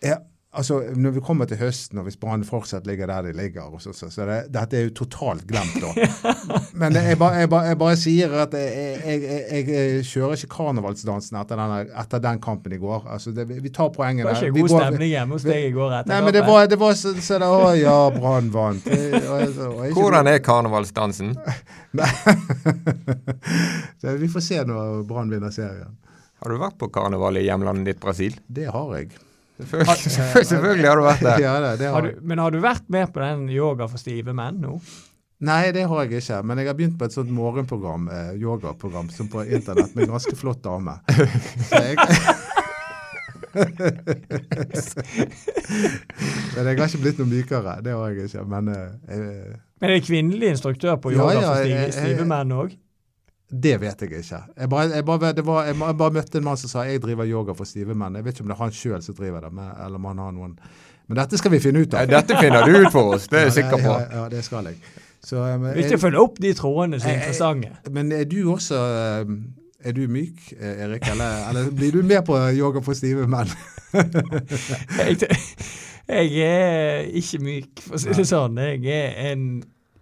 Ja, 0.04 0.18
altså, 0.58 0.78
Når 0.98 1.10
vi 1.16 1.20
kommer 1.24 1.46
til 1.48 1.58
høsten, 1.60 2.00
og 2.02 2.06
hvis 2.08 2.16
Brann 2.20 2.42
fortsatt 2.46 2.86
ligger 2.88 3.06
der 3.10 3.28
de 3.28 3.32
ligger, 3.38 3.68
og 3.74 3.80
så, 3.82 3.92
så, 3.96 4.08
så 4.12 4.26
det, 4.28 4.38
dette 4.54 4.78
er 4.78 4.82
jo 4.88 4.92
totalt 5.00 5.44
glemt 5.48 5.76
da. 5.82 5.90
Men 6.82 6.98
jeg, 6.98 7.16
bare- 7.20 7.40
jeg, 7.44 7.50
ba, 7.52 7.58
jeg 7.70 7.78
bare 7.80 7.96
sier 8.00 8.34
at 8.44 8.52
jeg, 8.58 8.98
jeg, 9.04 9.22
jeg, 9.24 9.62
jeg 9.72 10.04
kjører 10.10 10.36
ikke 10.38 10.50
karnevalsdansen 10.56 11.38
etter, 11.40 11.56
denne, 11.62 11.78
etter 12.02 12.18
den 12.26 12.42
kampen 12.44 12.74
i 12.76 12.80
går. 12.82 13.06
Altså, 13.16 13.32
det, 13.36 13.46
vi 13.48 13.70
tar 13.70 13.90
Det 13.94 13.98
var 13.98 14.42
ikke 14.42 14.52
Vi 14.58 14.66
god 14.66 14.74
går- 14.74 14.84
stemning 14.84 15.10
hjemme 15.14 15.32
hos 15.38 15.46
deg 15.48 15.68
i 15.70 15.72
går 15.78 15.90
etter 16.00 16.12
Nei, 16.12 16.20
men 16.28 16.36
det 16.36 16.44
var, 16.46 16.66
det 16.74 16.80
var 16.82 16.92
så, 16.98 17.14
så 17.22 17.40
det, 17.42 17.48
Å 17.48 17.72
ja, 17.78 17.96
Brann 18.18 18.50
vant. 18.54 18.84
Hvordan 19.96 20.30
er 20.34 20.38
karnevalsdansen? 20.44 21.34
Så 24.00 24.12
Vi 24.16 24.28
får 24.28 24.40
se 24.44 24.60
når 24.68 25.02
Brann 25.08 25.30
vinner 25.32 25.52
serien. 25.54 25.94
Har 26.38 26.52
du 26.52 26.58
vært 26.60 26.76
på 26.78 26.88
karneval 26.94 27.40
i 27.40 27.46
hjemlandet 27.48 27.88
ditt 27.92 28.02
Brasil? 28.02 28.36
Det 28.46 28.68
har 28.70 28.92
jeg. 28.98 29.10
Selvfølgelig, 29.58 30.46
selvfølgelig 30.52 30.88
har 30.88 30.96
du 31.00 31.04
vært 31.08 31.22
der. 31.26 31.42
Ja, 31.42 31.54
det, 31.64 31.70
det 31.80 31.86
Har 31.90 31.94
har 31.98 32.08
du, 32.08 32.18
men 32.22 32.38
har 32.38 32.54
du 32.54 32.58
vært 32.62 32.86
med 32.94 33.12
på 33.14 33.22
den 33.24 33.48
yoga 33.50 33.88
for 33.90 33.98
stive 34.00 34.34
menn 34.36 34.60
nå? 34.62 34.78
Nei, 35.48 35.70
det 35.74 35.84
har 35.86 36.04
jeg 36.04 36.18
ikke. 36.18 36.40
Men 36.46 36.58
jeg 36.58 36.66
har 36.66 36.76
begynt 36.78 36.96
på 36.98 37.06
et 37.06 37.14
sånt 37.14 37.30
morgenprogram, 37.30 38.08
eh, 38.10 38.32
yogaprogram, 38.42 39.10
som 39.14 39.28
på 39.30 39.44
internett 39.46 39.94
med 39.94 40.08
en 40.08 40.16
ganske 40.16 40.34
flott 40.38 40.62
dame. 40.64 40.96
Så 41.68 41.82
jeg 41.84 41.98
Men 46.54 46.66
jeg 46.66 46.78
har 46.78 46.88
ikke 46.88 47.00
blitt 47.02 47.20
noe 47.22 47.30
mykere. 47.30 47.78
Det 47.86 47.94
har 47.94 48.12
jeg 48.12 48.28
ikke. 48.28 48.44
Men 48.50 48.70
eh, 48.74 48.90
jeg, 49.08 49.18
Men 49.78 49.90
er 49.90 49.94
det 49.94 50.04
kvinnelig 50.06 50.52
instruktør 50.56 50.98
på 51.02 51.14
yoga 51.14 51.38
ja, 51.38 51.40
for 51.46 51.64
stive, 51.64 51.88
stive 51.94 52.28
menn 52.28 52.54
òg? 52.54 52.74
Det 53.50 53.78
vet 53.80 54.00
jeg 54.02 54.10
ikke. 54.12 54.40
Jeg 54.60 54.68
bare, 54.68 54.88
jeg, 54.92 55.04
bare, 55.08 55.32
det 55.32 55.44
var, 55.46 55.64
jeg 55.64 55.76
bare 55.96 56.12
møtte 56.12 56.38
en 56.38 56.44
mann 56.44 56.56
som 56.60 56.68
sa 56.68 56.82
jeg 56.84 57.00
driver 57.00 57.24
yoga 57.24 57.54
for 57.56 57.64
stive 57.64 57.94
menn. 57.96 58.14
Jeg 58.20 58.24
vet 58.26 58.34
ikke 58.36 58.44
om 58.44 58.48
det 58.52 58.56
er 58.58 58.62
han 58.64 58.74
sjøl 58.76 59.02
som 59.02 59.14
driver 59.16 59.40
det, 59.46 59.52
med, 59.56 59.70
eller 59.86 59.96
om 60.02 60.04
han 60.10 60.18
har 60.18 60.32
noen 60.36 60.58
Men 61.08 61.16
dette 61.22 61.38
skal 61.40 61.50
vi 61.54 61.58
finne 61.64 61.80
ut 61.80 61.92
Ja, 61.96 62.02
av. 62.04 62.10
Dette 62.12 62.36
finner 62.36 62.66
du 62.68 62.76
ut 62.84 62.92
for 62.92 63.14
oss, 63.14 63.28
det 63.32 63.38
er 63.38 63.46
jeg 63.46 63.54
Ja, 63.54 63.54
sikker 63.62 63.78
på. 63.80 63.94
Ja, 63.94 64.08
ja, 64.18 64.26
det 64.28 64.42
skal 64.44 64.68
jeg. 64.68 64.76
Så, 65.24 65.40
eh, 65.40 65.56
men, 65.58 65.72
Viktig 65.78 65.96
å 65.96 66.02
følge 66.02 66.20
opp 66.20 66.36
de 66.44 66.52
trådene 66.54 67.00
som 67.00 67.08
er 67.08 67.14
Jeg- 67.14 67.22
jeg- 67.22 67.32
interessante. 67.32 67.90
Men 67.96 68.12
er 68.12 68.24
du 68.24 68.36
også 68.52 68.76
eh, 68.76 69.32
Er 69.88 69.92
du 69.92 70.08
myk, 70.08 70.52
eh, 70.60 70.84
Erik? 70.84 71.08
Eller, 71.08 71.48
eller 71.48 71.70
blir 71.70 71.92
du 71.92 72.02
med 72.02 72.24
på 72.26 72.36
yoga 72.58 72.80
for 72.82 72.92
stive 72.94 73.26
menn? 73.26 73.48
Jeg, 74.98 75.18
jeg 76.08 76.40
er 76.40 77.00
ikke 77.20 77.38
myk, 77.44 77.80
for 77.84 77.94
å 77.94 78.00
si 78.00 78.14
det 78.16 78.24
sånn. 78.28 78.56
Jeg 78.56 78.88
er 78.96 79.32
en, 79.34 79.42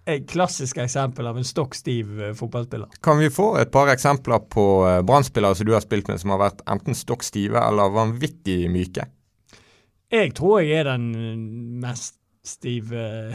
et 0.06 0.26
klassisk 0.30 0.78
eksempel 0.78 1.26
av 1.26 1.38
en 1.38 1.46
stokk 1.46 1.74
stiv 1.74 2.20
eh, 2.22 2.34
fotballspiller. 2.38 2.92
Kan 3.02 3.18
vi 3.18 3.30
få 3.30 3.56
et 3.58 3.72
par 3.74 3.90
eksempler 3.90 4.44
på 4.52 4.66
uh, 4.86 5.00
Brann-spillere 5.06 5.58
som 5.58 5.66
du 5.66 5.72
har 5.74 5.82
spilt 5.82 6.06
med, 6.08 6.20
som 6.22 6.30
har 6.34 6.44
vært 6.44 6.62
enten 6.70 6.94
stokk 6.94 7.26
stive 7.26 7.58
eller 7.58 7.90
vanvittig 7.94 8.68
myke? 8.70 9.08
Jeg 10.14 10.30
tror 10.38 10.62
jeg 10.62 10.84
er 10.84 10.92
den 10.92 11.08
mest 11.82 12.20
stive 12.46 13.34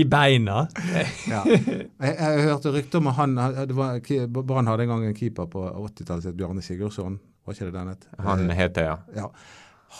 i 0.00 0.02
beina. 0.10 0.64
Ja. 1.30 1.44
Jeg, 1.46 2.16
jeg 2.18 2.42
hørte 2.48 2.74
rykter 2.74 2.98
om 2.98 3.12
han 3.14 3.38
det 3.38 4.24
Brann 4.34 4.66
hadde 4.66 4.88
en 4.88 4.94
gang 4.96 5.06
en 5.06 5.14
keeper 5.14 5.46
på 5.52 5.62
80-tallet 5.62 6.26
som 6.26 6.32
het 6.32 6.40
Bjarne 6.40 6.66
Sigurdsson. 6.66 7.20
Var 7.46 7.54
ikke 7.54 7.70
det 7.70 7.78
den 7.78 7.94
het? 7.94 8.10
Han 8.18 8.48
het 8.50 8.58
heter 8.58 8.90
ja. 8.90 8.98
ja. 9.14 9.30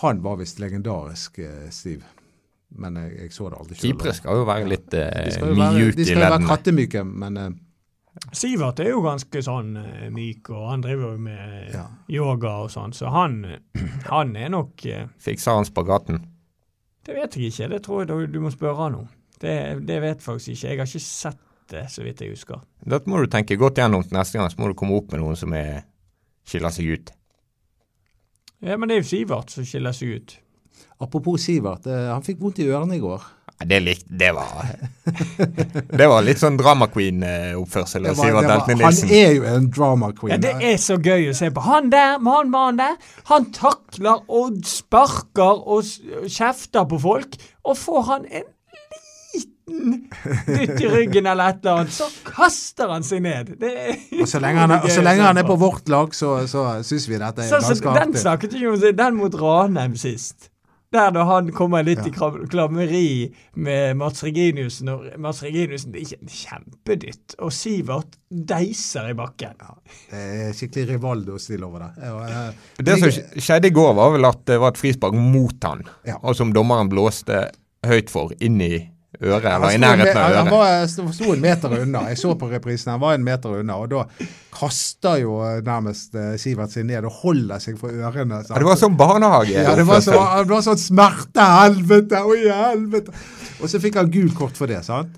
Han 0.02 0.26
var 0.26 0.42
visst 0.42 0.58
legendarisk 0.58 1.38
eh, 1.38 1.70
stiv. 1.70 2.02
Men 2.76 2.96
jeg, 3.00 3.12
jeg 3.22 3.32
så 3.32 3.48
det 3.52 3.58
aldri 3.60 3.74
selv. 3.78 3.86
Keepere 3.86 4.12
skal 4.18 4.40
jo 4.40 4.48
være 4.48 4.66
litt 4.68 4.96
uh, 4.96 5.46
mjuke 5.52 5.54
i 5.56 5.56
leddene. 5.56 5.96
de 5.96 6.04
skal 6.04 6.20
jo 6.20 6.26
være 6.34 6.48
kattemyke, 6.50 7.04
men 7.08 7.36
eh, 7.42 7.54
Sivert 8.32 8.80
er 8.80 8.90
jo 8.90 9.02
ganske 9.04 9.40
sånn 9.44 9.74
eh, 9.76 10.06
myk, 10.12 10.48
og 10.56 10.70
han 10.70 10.84
driver 10.84 11.12
jo 11.14 11.18
med 11.20 11.74
Ja. 11.74 11.82
yoga 12.08 12.52
og 12.64 12.70
sånn, 12.72 12.94
så 12.96 13.10
han, 13.12 13.42
han 14.12 14.32
er 14.40 14.48
nok 14.54 14.86
eh, 14.88 15.06
Fikser 15.20 15.58
han 15.58 15.68
spagaten? 15.68 16.22
Det 17.06 17.14
vet 17.14 17.36
jeg 17.36 17.52
ikke, 17.52 17.68
det 17.74 17.82
tror 17.84 18.00
jeg 18.02 18.08
du, 18.10 18.14
du 18.32 18.40
må 18.42 18.50
spørre 18.50 18.86
han 18.86 18.96
om. 19.02 19.10
Det, 19.40 19.52
det 19.86 19.98
vet 20.02 20.24
faktisk 20.24 20.54
ikke. 20.56 20.68
Jeg 20.72 20.80
har 20.80 20.88
ikke 20.88 21.04
sett 21.04 21.42
det, 21.70 21.84
så 21.92 22.02
vidt 22.06 22.20
jeg 22.24 22.32
husker. 22.32 22.62
Dette 22.88 23.10
må 23.10 23.20
du 23.20 23.28
tenke 23.30 23.56
godt 23.60 23.78
gjennom 23.78 24.02
til 24.06 24.16
neste 24.16 24.38
gang, 24.40 24.48
så 24.50 24.58
må 24.62 24.70
du 24.72 24.74
komme 24.78 24.96
opp 24.96 25.12
med 25.12 25.20
noen 25.22 25.36
som 25.38 25.52
er, 25.54 25.84
skiller 26.48 26.72
seg 26.74 26.88
ut. 26.96 27.12
Ja, 28.64 28.76
Men 28.80 28.88
det 28.88 28.96
er 28.96 29.02
jo 29.04 29.08
Sivert 29.10 29.52
som 29.52 29.66
skiller 29.68 29.92
seg 29.94 30.16
ut. 30.16 30.36
Apropos 31.02 31.40
Sivert, 31.46 31.86
eh, 31.86 32.08
han 32.12 32.22
fikk 32.26 32.40
vondt 32.40 32.58
i 32.64 32.68
ørene 32.70 32.96
i 32.96 33.02
går. 33.02 33.32
Det 33.56 33.78
lik, 33.80 34.02
Det 34.04 34.34
var 34.36 34.66
Det 35.98 36.06
var 36.10 36.20
litt 36.26 36.36
sånn 36.42 36.58
drama 36.60 36.90
queen-oppførsel 36.92 38.04
av 38.10 38.18
Sivert 38.18 38.50
han 38.50 39.06
er 39.08 39.30
jo 39.38 39.46
en 39.48 39.70
drama 39.72 40.10
queen. 40.12 40.34
Ja, 40.34 40.40
Det 40.42 40.52
er 40.60 40.76
så 40.82 40.98
gøy 41.00 41.30
å 41.30 41.36
se 41.36 41.48
på. 41.56 41.62
Han 41.64 41.88
der, 41.92 42.18
mann, 42.20 42.50
mann 42.52 42.76
der, 42.76 42.98
han 43.30 43.46
takler 43.56 44.20
og 44.28 44.58
sparker 44.68 45.62
og 45.64 45.88
kjefter 46.28 46.84
på 46.90 46.98
folk, 47.00 47.38
og 47.64 47.78
får 47.80 48.02
han 48.10 48.26
en 48.28 48.44
liten 49.32 50.04
dytt 50.46 50.82
i 50.84 50.90
ryggen 50.92 51.26
eller 51.32 51.54
et 51.54 51.64
eller 51.64 51.80
annet, 51.80 51.94
så 51.96 52.10
kaster 52.28 52.92
han 52.92 53.06
seg 53.08 53.24
ned. 53.24 53.54
Det 53.60 53.72
er 53.72 54.20
Og 54.20 54.28
så 54.30 54.42
lenge 54.44 54.66
han 54.66 54.74
er, 54.76 54.84
og 54.84 54.92
så 54.92 55.06
lenge 55.06 55.24
han 55.26 55.40
er 55.40 55.48
på 55.48 55.56
vårt 55.64 55.88
lag, 55.92 56.12
så, 56.16 56.34
så 56.50 56.66
syns 56.86 57.08
vi 57.08 57.16
dette 57.24 57.46
er 57.46 57.48
Så, 57.54 57.62
ganske 57.64 57.88
artig. 57.88 58.04
den 58.04 58.20
snakket 58.26 58.58
vi 58.60 58.68
om, 58.68 58.76
den 59.00 59.16
mot 59.16 59.40
Ranheim 59.40 59.96
sist. 59.96 60.50
Der 60.96 61.12
når 61.12 61.26
han 61.28 61.50
kommer 61.52 61.84
litt 61.84 62.00
i 62.06 62.10
Ja. 62.10 62.14
kram- 62.16 62.46
klammeri 62.48 63.32
med 63.54 63.96
Mats 64.00 64.22
Reginiussen, 64.24 64.88
og 64.88 65.04
Mats 65.20 65.42
Reginiussen 65.44 65.92
det 65.92 66.00
er 66.00 66.06
ikke 66.06 66.22
en 66.22 66.32
kjempedytt, 66.38 67.34
og 67.38 67.52
Sivert 67.52 68.16
deiser 68.32 69.10
i 69.10 69.16
bakken. 69.18 69.54
Det 70.10 70.22
er 70.48 70.52
skikkelig 70.56 70.88
Rivaldo-stil 70.94 71.62
over 71.68 71.84
det. 71.86 71.90
Ja, 72.02 72.48
eh, 72.48 72.82
Det 72.82 72.98
som 72.98 73.10
skjedde 73.36 73.66
i 73.70 73.74
går, 73.76 73.94
var 73.94 74.10
vel 74.16 74.24
at 74.24 74.44
det 74.48 74.58
var 74.62 74.68
et 74.74 74.80
frispark 74.80 75.14
mot 75.14 75.62
han, 75.68 75.84
Ja. 76.06 76.16
og 76.22 76.34
som 76.36 76.52
dommeren 76.52 76.88
blåste 76.88 77.50
høyt 77.84 78.08
for 78.10 78.32
inn 78.40 78.60
i 78.60 78.88
øret, 79.20 79.48
eller 79.50 79.74
i 79.74 79.80
nærheten 79.80 80.20
av 80.20 80.30
øret. 80.30 80.38
Han 80.40 80.50
var, 80.52 81.12
sto, 81.12 81.32
en 81.32 81.44
meter 81.44 81.76
unna. 81.80 82.02
Jeg 82.12 82.20
så 82.20 82.34
på 82.38 82.48
reprisen, 82.50 82.92
han 82.94 83.02
var 83.02 83.16
en 83.16 83.26
meter 83.26 83.60
unna. 83.60 83.78
Og 83.82 83.90
da 83.92 84.04
kaster 84.56 85.20
jo 85.22 85.38
eh, 85.44 85.60
nærmest 85.66 86.16
eh, 86.16 86.34
Sivert 86.40 86.72
seg 86.72 86.88
ned 86.88 87.04
og 87.08 87.20
holder 87.22 87.62
seg 87.62 87.78
for 87.80 87.92
ørene. 87.92 88.42
sant? 88.42 88.54
Ja, 88.54 88.62
det 88.62 88.70
var 88.70 88.80
sånn 88.80 88.98
barnehage. 88.98 89.54
Ja, 89.56 89.76
det 89.78 89.86
var, 89.88 90.02
så, 90.04 90.16
det 90.16 90.52
var 90.54 90.66
sånn 90.66 90.80
smerte, 90.80 91.50
helvete, 91.60 92.24
oi 92.24 92.42
helvete. 92.48 93.14
Og 93.60 93.72
så 93.72 93.80
fikk 93.82 94.00
han 94.00 94.12
gult 94.12 94.36
kort 94.38 94.58
for 94.58 94.70
det, 94.70 94.82
sant? 94.86 95.14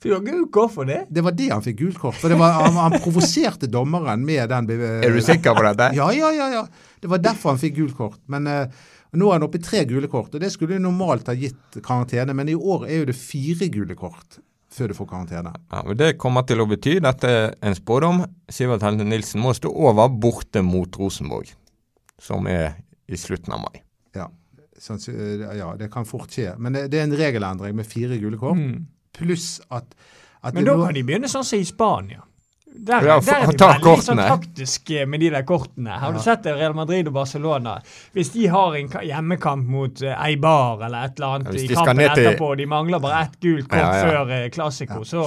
Fy 0.00 0.10
kort 0.52 0.72
for 0.72 0.84
det? 0.88 1.06
Det 1.10 1.20
var 1.20 1.32
det 1.36 1.50
han 1.52 1.62
fikk 1.62 1.76
gult 1.82 1.98
kort 2.00 2.14
for. 2.16 2.32
Det 2.32 2.38
var, 2.40 2.54
han, 2.56 2.72
han 2.76 2.94
provoserte 3.02 3.68
dommeren 3.68 4.22
med 4.24 4.48
den 4.48 4.70
Er 5.04 5.12
du 5.12 5.20
sikker 5.20 5.52
på 5.54 5.62
dette? 5.66 5.90
Ja, 5.96 6.06
ja, 6.16 6.30
ja. 6.32 6.46
ja. 6.54 6.62
Det 7.00 7.08
var 7.12 7.18
derfor 7.20 7.50
han 7.52 7.60
fikk 7.60 7.74
gult 7.76 7.96
kort. 7.98 8.20
Men 8.32 8.46
uh, 8.48 8.64
nå 9.12 9.28
er 9.28 9.36
han 9.36 9.44
oppe 9.44 9.58
i 9.60 9.64
tre 9.64 9.82
gule 9.84 10.08
kort, 10.08 10.32
og 10.34 10.40
det 10.40 10.48
skulle 10.54 10.78
jo 10.78 10.84
normalt 10.86 11.26
ha 11.28 11.34
gitt 11.36 11.80
karantene. 11.84 12.32
Men 12.36 12.48
i 12.48 12.54
år 12.56 12.86
er 12.88 13.02
jo 13.02 13.10
det 13.10 13.16
fire 13.18 13.68
gule 13.74 13.96
kort 13.98 14.38
før 14.70 14.88
du 14.88 14.94
får 14.94 15.08
karantene. 15.10 15.52
Ja, 15.72 15.82
men 15.84 15.96
Det 15.98 16.12
kommer 16.22 16.44
til 16.46 16.62
å 16.62 16.66
bety, 16.70 16.96
dette 17.02 17.28
er 17.28 17.54
en 17.66 17.74
spådom, 17.74 18.22
Sivert 18.48 18.84
Heltne 18.86 19.04
Nilsen 19.10 19.42
må 19.42 19.50
stå 19.56 19.68
over 19.68 20.08
borte 20.08 20.62
mot 20.62 20.96
Rosenborg. 20.96 21.50
som 22.20 22.46
er 22.46 22.74
i 23.08 23.16
slutten 23.16 23.52
av 23.56 23.62
mai. 23.64 23.80
Ja, 24.14 24.26
sanns- 24.78 25.08
ja 25.08 25.74
det 25.76 25.90
kan 25.90 26.04
fort 26.04 26.28
skje. 26.30 26.52
Men 26.58 26.72
det, 26.76 26.82
det 26.92 26.98
er 27.00 27.06
en 27.08 27.16
regelendring 27.16 27.74
med 27.74 27.86
fire 27.88 28.18
gule 28.20 28.36
kort, 28.38 28.56
Mm. 28.60 28.86
Pluss 29.16 29.60
at, 29.70 29.94
at 30.42 30.54
Men 30.54 30.64
da 30.68 30.74
kan 30.86 30.94
de 30.94 31.02
begynne 31.06 31.28
sånn 31.30 31.44
som 31.44 31.58
i 31.58 31.64
Spania. 31.68 32.22
Der, 32.70 33.02
Ja, 33.02 33.16
der 33.18 33.34
er 33.34 33.50
de 33.50 33.56
veldig 33.58 34.02
sånn 34.06 34.20
taktiske 34.22 35.02
med 35.10 35.20
de 35.20 35.30
der 35.34 35.42
kortene. 35.42 35.90
Har 35.98 36.12
Ja. 36.12 36.16
du 36.16 36.22
sett 36.22 36.44
det, 36.46 36.52
Real 36.54 36.72
Madrid 36.78 37.08
og 37.10 37.14
Barcelona? 37.16 37.80
Hvis 38.14 38.30
de 38.32 38.46
har 38.46 38.76
en 38.78 38.88
hjemmekamp 38.88 39.66
mot 39.66 40.02
eh, 40.06 40.14
Eibar 40.28 40.84
eller 40.86 41.04
et 41.08 41.18
eller 41.18 41.34
annet 41.40 41.54
ja, 41.58 41.64
i 41.64 41.74
kampen 41.74 41.96
til- 41.98 42.06
etterpå, 42.28 42.52
og 42.52 42.56
de 42.62 42.66
mangler 42.70 43.00
bare 43.02 43.24
ett 43.26 43.40
gult 43.42 43.66
kort 43.68 43.80
Ja, 43.80 43.90
ja. 43.96 44.06
før 44.06 44.30
eh, 44.36 44.48
Classico, 44.54 45.02
så, 45.04 45.24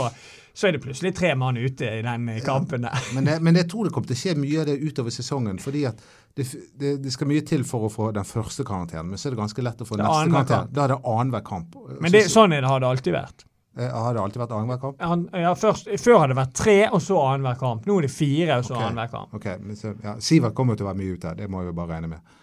så 0.56 0.68
er 0.70 0.72
det 0.78 0.82
plutselig 0.86 1.12
tre 1.20 1.36
mann 1.36 1.58
ute 1.60 1.84
i 2.00 2.02
den 2.02 2.30
eh, 2.30 2.40
kampen 2.42 2.88
der. 2.88 2.96
Men 3.14 3.26
jeg, 3.28 3.42
men 3.44 3.56
jeg 3.60 3.68
tror 3.70 3.84
det 3.86 3.94
kommer 3.94 4.08
til 4.08 4.16
å 4.16 4.24
skje 4.24 4.38
mye 4.40 4.60
av 4.64 4.66
det 4.72 4.80
utover 4.80 5.12
sesongen. 5.12 5.60
fordi 5.60 5.84
at 5.92 6.00
det, 6.36 6.48
det, 6.80 6.96
det 7.04 7.12
skal 7.14 7.28
mye 7.28 7.42
til 7.46 7.64
for 7.68 7.90
å 7.90 7.92
få 7.92 8.14
den 8.16 8.24
første 8.26 8.64
karakteren, 8.64 9.06
men 9.12 9.20
så 9.20 9.28
er 9.28 9.36
det 9.36 9.44
ganske 9.44 9.62
lett 9.62 9.82
å 9.84 9.86
få 9.86 9.98
Det 10.00 10.08
neste 10.08 10.32
karakter. 10.32 10.72
Da 10.72 10.86
er 10.88 10.96
det 10.96 11.02
annenhver 11.04 11.44
kamp. 11.46 11.76
Men 12.00 12.12
det, 12.16 12.24
sånn 12.32 12.54
er 12.56 12.62
det, 12.64 12.70
har 12.72 12.80
det 12.80 12.88
alltid 12.88 13.14
vært. 13.20 13.44
Eh, 13.78 13.90
Har 13.90 14.14
det 14.14 14.22
alltid 14.22 14.42
vært 14.44 14.54
annenhver 14.54 14.80
kamp? 14.82 15.02
Han, 15.02 15.26
ja, 15.34 15.56
først, 15.58 15.90
før 16.02 16.20
har 16.22 16.30
det 16.30 16.38
vært 16.38 16.54
tre, 16.58 16.78
og 16.94 17.02
så 17.02 17.18
annenhver 17.24 17.58
kamp. 17.60 17.88
Nå 17.90 17.98
er 17.98 18.08
det 18.08 18.14
fire, 18.14 18.60
og 18.60 18.68
så 18.68 18.76
okay. 18.76 18.86
annenhver 18.90 19.12
kamp. 19.16 19.36
Ok, 19.40 19.48
så, 19.80 19.94
ja, 20.04 20.16
Sivert 20.22 20.56
kommer 20.58 20.78
til 20.78 20.86
å 20.86 20.92
være 20.92 21.00
mye 21.02 21.18
ute, 21.18 21.34
det 21.40 21.50
må 21.50 21.64
vi 21.66 21.74
bare 21.78 21.96
regne 21.96 22.12
med. 22.12 22.36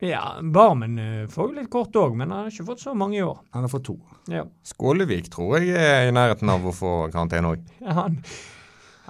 Ja, 0.00 0.22
Barmen 0.40 0.96
eh, 0.98 1.26
får 1.28 1.50
jo 1.50 1.58
litt 1.58 1.68
kort 1.72 1.96
òg, 2.00 2.14
men 2.16 2.30
han 2.32 2.46
har 2.46 2.54
ikke 2.54 2.64
fått 2.70 2.80
så 2.80 2.94
mange 2.96 3.18
i 3.18 3.24
år. 3.24 3.42
Han 3.52 3.66
har 3.66 3.72
fått 3.72 3.84
to. 3.90 3.98
Ja. 4.32 4.46
Skålevik 4.64 5.28
tror 5.34 5.58
jeg 5.58 5.76
er 5.76 6.08
i 6.08 6.14
nærheten 6.16 6.48
av 6.48 6.64
å 6.64 6.72
få 6.72 6.94
karantene 7.12 7.52
òg. 7.52 7.68
Han, 8.00 8.16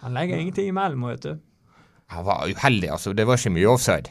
han 0.01 0.19
legger 0.19 0.43
ingenting 0.43 0.73
imellom, 0.73 1.07
vet 1.13 1.29
du. 1.29 1.47
Han 2.11 2.27
var 2.27 2.51
uheldig, 2.51 2.91
altså. 2.91 3.15
Det 3.15 3.23
var 3.29 3.39
ikke 3.39 3.55
mye 3.55 3.71
offside, 3.71 4.11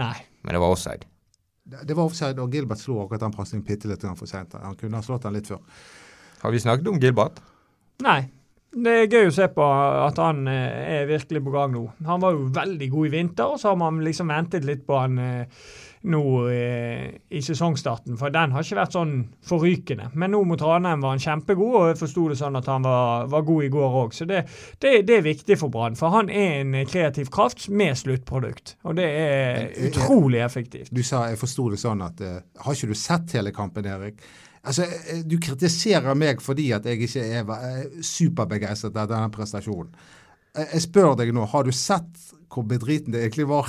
Nei. 0.00 0.14
men 0.40 0.56
det 0.56 0.64
var 0.64 0.72
offside. 0.72 1.04
Det 1.68 1.84
det 1.84 1.96
var 1.98 2.08
offside, 2.08 2.40
og 2.40 2.54
Gilbert 2.56 2.80
slo 2.80 3.02
akkurat 3.02 3.26
den 3.26 3.34
pasningen 3.34 3.66
bitte 3.66 3.90
litt 3.90 4.06
for 4.16 4.30
seint. 4.30 4.56
Han 4.56 4.78
kunne 4.80 4.96
ha 4.96 5.04
slått 5.04 5.26
den 5.28 5.36
litt 5.36 5.50
før. 5.50 5.60
Har 6.42 6.54
vi 6.54 6.62
snakket 6.62 6.90
om 6.90 7.00
Gilbert? 7.02 7.40
Nei. 8.04 8.20
Det 8.68 8.92
er 8.92 9.06
gøy 9.08 9.30
å 9.30 9.32
se 9.32 9.46
på 9.48 9.64
at 9.64 10.18
han 10.20 10.44
eh, 10.50 11.00
er 11.00 11.08
virkelig 11.08 11.40
på 11.46 11.52
gang 11.54 11.72
nå. 11.72 11.86
Han 12.04 12.20
var 12.20 12.34
jo 12.36 12.48
veldig 12.52 12.88
god 12.92 13.06
i 13.08 13.12
vinter, 13.16 13.52
og 13.54 13.60
så 13.60 13.72
har 13.72 13.78
man 13.80 14.02
liksom 14.04 14.28
ventet 14.28 14.66
litt 14.68 14.82
på 14.86 14.98
han 14.98 15.14
eh, 15.22 15.62
nå 16.12 16.22
eh, 16.52 17.06
i 17.32 17.40
sesongstarten, 17.42 18.18
for 18.20 18.34
den 18.34 18.52
har 18.52 18.66
ikke 18.66 18.76
vært 18.78 18.96
sånn 18.98 19.14
forrykende. 19.48 20.10
Men 20.20 20.34
nå 20.34 20.42
mot 20.46 20.62
Ranheim 20.62 21.00
var 21.02 21.16
han 21.16 21.22
kjempegod, 21.24 21.78
og 21.80 21.86
jeg 21.88 22.00
forsto 22.02 22.26
det 22.28 22.36
sånn 22.42 22.58
at 22.60 22.68
han 22.68 22.84
var, 22.84 23.24
var 23.32 23.46
god 23.48 23.66
i 23.66 23.70
går 23.72 23.96
òg. 24.02 24.12
Så 24.14 24.28
det, 24.28 24.42
det, 24.84 24.92
det 25.08 25.16
er 25.16 25.24
viktig 25.26 25.56
for 25.58 25.72
Brann, 25.72 25.96
for 25.98 26.12
han 26.14 26.28
er 26.28 26.60
en 26.60 26.76
kreativ 26.92 27.32
kraft 27.34 27.70
med 27.72 27.96
sluttprodukt. 27.98 28.76
Og 28.84 29.00
det 29.00 29.08
er 29.08 29.72
utrolig 29.88 30.44
effektivt. 30.44 30.92
Du 30.92 31.00
sa, 31.00 31.24
jeg 31.32 31.40
forsto 31.40 31.70
det 31.72 31.80
sånn 31.80 32.04
at 32.04 32.20
Har 32.20 32.76
ikke 32.76 32.92
du 32.92 32.98
sett 32.98 33.32
hele 33.38 33.54
kampen, 33.56 33.88
Erik? 33.88 34.20
Altså, 34.64 34.82
eh, 34.84 35.22
Du 35.26 35.36
kritiserer 35.38 36.14
meg 36.18 36.40
fordi 36.44 36.70
at 36.76 36.86
jeg 36.88 37.02
ikke 37.06 37.24
er 37.24 37.52
eh, 37.58 37.84
superbegeistret 38.04 38.96
av 38.96 39.08
denne 39.10 39.30
prestasjonen. 39.34 39.92
Eh, 40.56 40.66
Jeg 40.74 40.86
spør 40.88 41.14
deg 41.20 41.34
nå, 41.36 41.46
har 41.52 41.64
du 41.68 41.72
sett 41.72 42.08
hvor 42.48 42.64
bedriten 42.64 43.12
det 43.12 43.26
egentlig 43.26 43.46
var? 43.48 43.68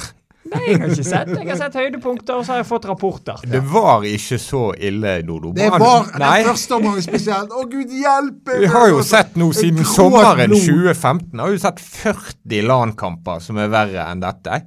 Nei, 0.50 0.62
jeg 0.70 0.80
har 0.80 0.94
ikke 0.94 1.04
sett 1.04 1.30
Jeg 1.36 1.50
har 1.50 1.58
sett 1.60 1.76
høydepunkter, 1.76 2.38
og 2.40 2.46
så 2.48 2.54
har 2.56 2.62
jeg 2.62 2.68
fått 2.70 2.86
rapporter. 2.90 3.42
Det 3.44 3.60
var 3.70 4.06
ikke 4.08 4.38
så 4.42 4.62
ille, 4.80 5.18
Dodo. 5.28 5.52
Det 5.54 5.68
var 5.74 6.08
Nei, 6.18 6.30
den 6.40 6.48
første 6.48 6.78
omgangen 6.80 7.04
spesielt. 7.06 7.52
Å, 7.52 7.66
gud 7.70 7.92
hjelpe! 7.94 8.56
vi 8.64 8.72
har 8.72 8.88
jo 8.90 9.04
sett 9.06 9.36
nå 9.38 9.52
siden 9.54 9.84
sommeren 9.86 10.48
blod. 10.50 10.64
2015 10.64 11.44
har 11.44 11.52
vi 11.54 11.60
sett 11.62 11.84
40 11.84 12.66
LAN-kamper 12.72 13.44
som 13.44 13.60
er 13.62 13.70
verre 13.76 14.08
enn 14.10 14.24
dette. 14.24 14.62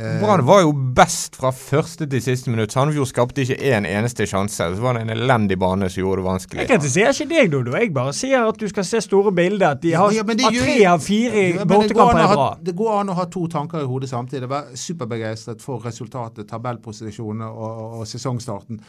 Eh, 0.00 0.20
Brann 0.22 0.40
var 0.48 0.62
jo 0.64 0.70
best 0.96 1.34
fra 1.36 1.50
første 1.52 2.06
til 2.08 2.22
siste 2.24 2.48
minutt. 2.48 2.72
Sandefjord 2.72 3.08
skapte 3.10 3.42
ikke 3.44 3.58
én 3.68 3.84
eneste 3.88 4.24
sjanse. 4.28 4.70
Så 4.72 4.80
var 4.80 4.96
det 4.96 5.02
en 5.04 5.12
elendig 5.12 5.58
bane 5.60 5.90
som 5.92 6.00
gjorde 6.00 6.22
det 6.22 6.26
vanskelig. 6.28 6.62
Jeg 6.62 6.70
kritiserer 6.70 7.12
ikke 7.12 7.28
deg, 7.34 7.50
Dodo. 7.52 7.74
Jeg 7.76 7.92
bare 7.96 8.14
sier 8.16 8.46
at 8.48 8.56
du 8.62 8.64
skal 8.70 8.86
se 8.88 9.02
store 9.04 9.32
bilder. 9.36 9.76
At 9.76 9.82
de 9.84 9.92
har, 9.92 10.14
Ja, 10.16 10.24
tre 10.24 10.78
av 10.88 11.04
fire 11.04 11.44
Ja, 11.50 11.64
bortekamper 11.68 12.22
er 12.24 12.34
bra. 12.34 12.48
det 12.62 12.76
går 12.80 12.96
an 13.02 13.12
å 13.12 13.18
ha 13.20 13.26
to 13.26 13.44
tanker 13.52 13.84
i 13.84 13.88
hodet 13.90 14.08
samtidig. 14.08 14.48
Være 14.48 14.76
superbegeistret 14.76 15.60
for 15.60 15.84
resultatet, 15.84 16.48
tabellposisjonene 16.48 17.50
og, 17.50 18.00
og 18.00 18.06
sesongstarten. 18.08 18.80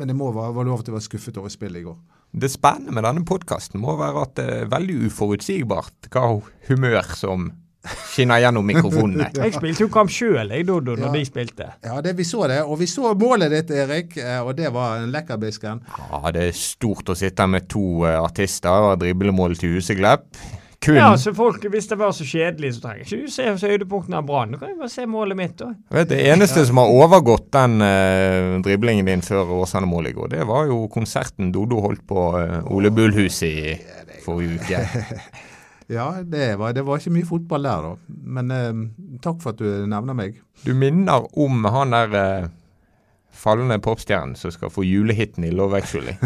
Men 0.00 0.08
det 0.08 0.16
må 0.16 0.32
være, 0.32 0.54
være 0.56 0.66
lov 0.70 0.82
til 0.82 0.94
å 0.94 0.98
være 0.98 1.06
skuffet 1.06 1.38
over 1.38 1.48
spillet 1.52 1.80
i 1.82 1.86
går. 1.86 1.96
Det 2.40 2.50
spennende 2.50 2.92
med 2.94 3.02
denne 3.06 3.24
podkasten 3.26 3.80
må 3.82 3.96
være 3.98 4.22
at 4.22 4.34
det 4.38 4.44
er 4.60 4.68
veldig 4.70 5.00
uforutsigbart 5.10 6.10
hva 6.14 6.40
humør 6.68 7.14
som 7.18 7.50
skinner 8.10 8.40
gjennom 8.42 8.66
mikrofonene. 8.66 9.30
Jeg 9.34 9.54
spilte 9.56 9.86
jo 9.86 9.88
kamp 9.92 10.10
sjøl, 10.12 10.50
jeg, 10.52 10.66
Dodo, 10.68 10.96
når 10.96 11.06
Ja. 11.06 11.12
de 11.16 11.24
spilte. 11.24 11.68
Ja, 11.84 12.00
det, 12.04 12.16
vi 12.18 12.24
så 12.28 12.46
det. 12.48 12.60
Og 12.62 12.78
vi 12.78 12.86
så 12.86 13.14
målet 13.16 13.50
ditt, 13.50 13.70
Erik, 13.70 14.16
eh, 14.20 14.40
og 14.44 14.54
det 14.56 14.72
var 14.72 14.98
en 15.00 15.10
lekkerbisken. 15.12 15.80
Ja, 16.12 16.30
det 16.30 16.48
er 16.48 16.52
stort 16.52 17.08
å 17.08 17.16
sitte 17.16 17.46
med 17.48 17.68
to 17.68 18.04
eh, 18.04 18.18
artister 18.20 18.92
og 18.92 18.98
drible 19.00 19.32
mål 19.32 19.56
til 19.56 19.76
Huseglepp. 19.78 20.26
Kun 20.80 20.96
Ja, 20.96 21.10
så 21.16 21.34
folk, 21.36 21.60
Hvis 21.68 21.88
det 21.88 21.98
var 21.98 22.12
så 22.16 22.24
kjedelig, 22.24 22.74
så 22.74 22.80
trenger 22.80 23.04
jeg 23.04 23.06
ikke 23.06 23.26
du 23.26 23.32
se 23.58 23.68
høydepunktene 23.68 24.16
av 24.16 24.24
Brann. 24.24 24.52
Du 24.52 24.58
kan 24.58 24.70
jo 24.70 24.78
bare 24.80 24.88
se 24.88 25.04
målet 25.04 25.36
mitt. 25.36 25.56
da. 25.58 25.74
vet, 25.90 26.08
Det 26.08 26.20
eneste 26.32 26.64
som 26.66 26.78
har 26.80 26.88
overgått 26.88 27.50
den 27.52 27.82
uh, 27.84 28.60
driblingen 28.64 29.04
din 29.04 29.20
før 29.20 29.44
Åsane-målet 29.60 30.10
i 30.10 30.16
går, 30.16 30.28
det 30.28 30.46
var 30.48 30.64
jo 30.72 30.88
konserten 30.88 31.52
Dodo 31.52 31.82
holdt 31.84 32.06
på 32.08 32.24
uh, 32.32 32.64
Ole 32.72 32.90
Bullhuset 32.90 33.42
i 33.44 33.76
forrige 34.24 34.56
uke. 34.56 34.80
Ja, 35.90 36.22
det 36.22 36.54
var, 36.60 36.72
det 36.76 36.84
var 36.86 37.00
ikke 37.00 37.12
mye 37.16 37.26
fotball 37.26 37.66
der, 37.66 37.86
da. 37.88 38.16
Men 38.38 38.54
eh, 38.54 38.82
takk 39.24 39.40
for 39.42 39.54
at 39.54 39.58
du 39.58 39.86
nevner 39.90 40.14
meg. 40.14 40.38
Du 40.62 40.70
minner 40.76 41.26
om 41.34 41.64
han 41.66 41.96
der 41.96 42.14
eh, 42.20 42.48
fallende 43.40 43.78
popstjernen 43.82 44.36
som 44.36 44.52
skal 44.52 44.70
få 44.70 44.84
julehiten 44.84 45.44
i 45.48 45.50
Love 45.56 45.78
Actually. 45.80 46.12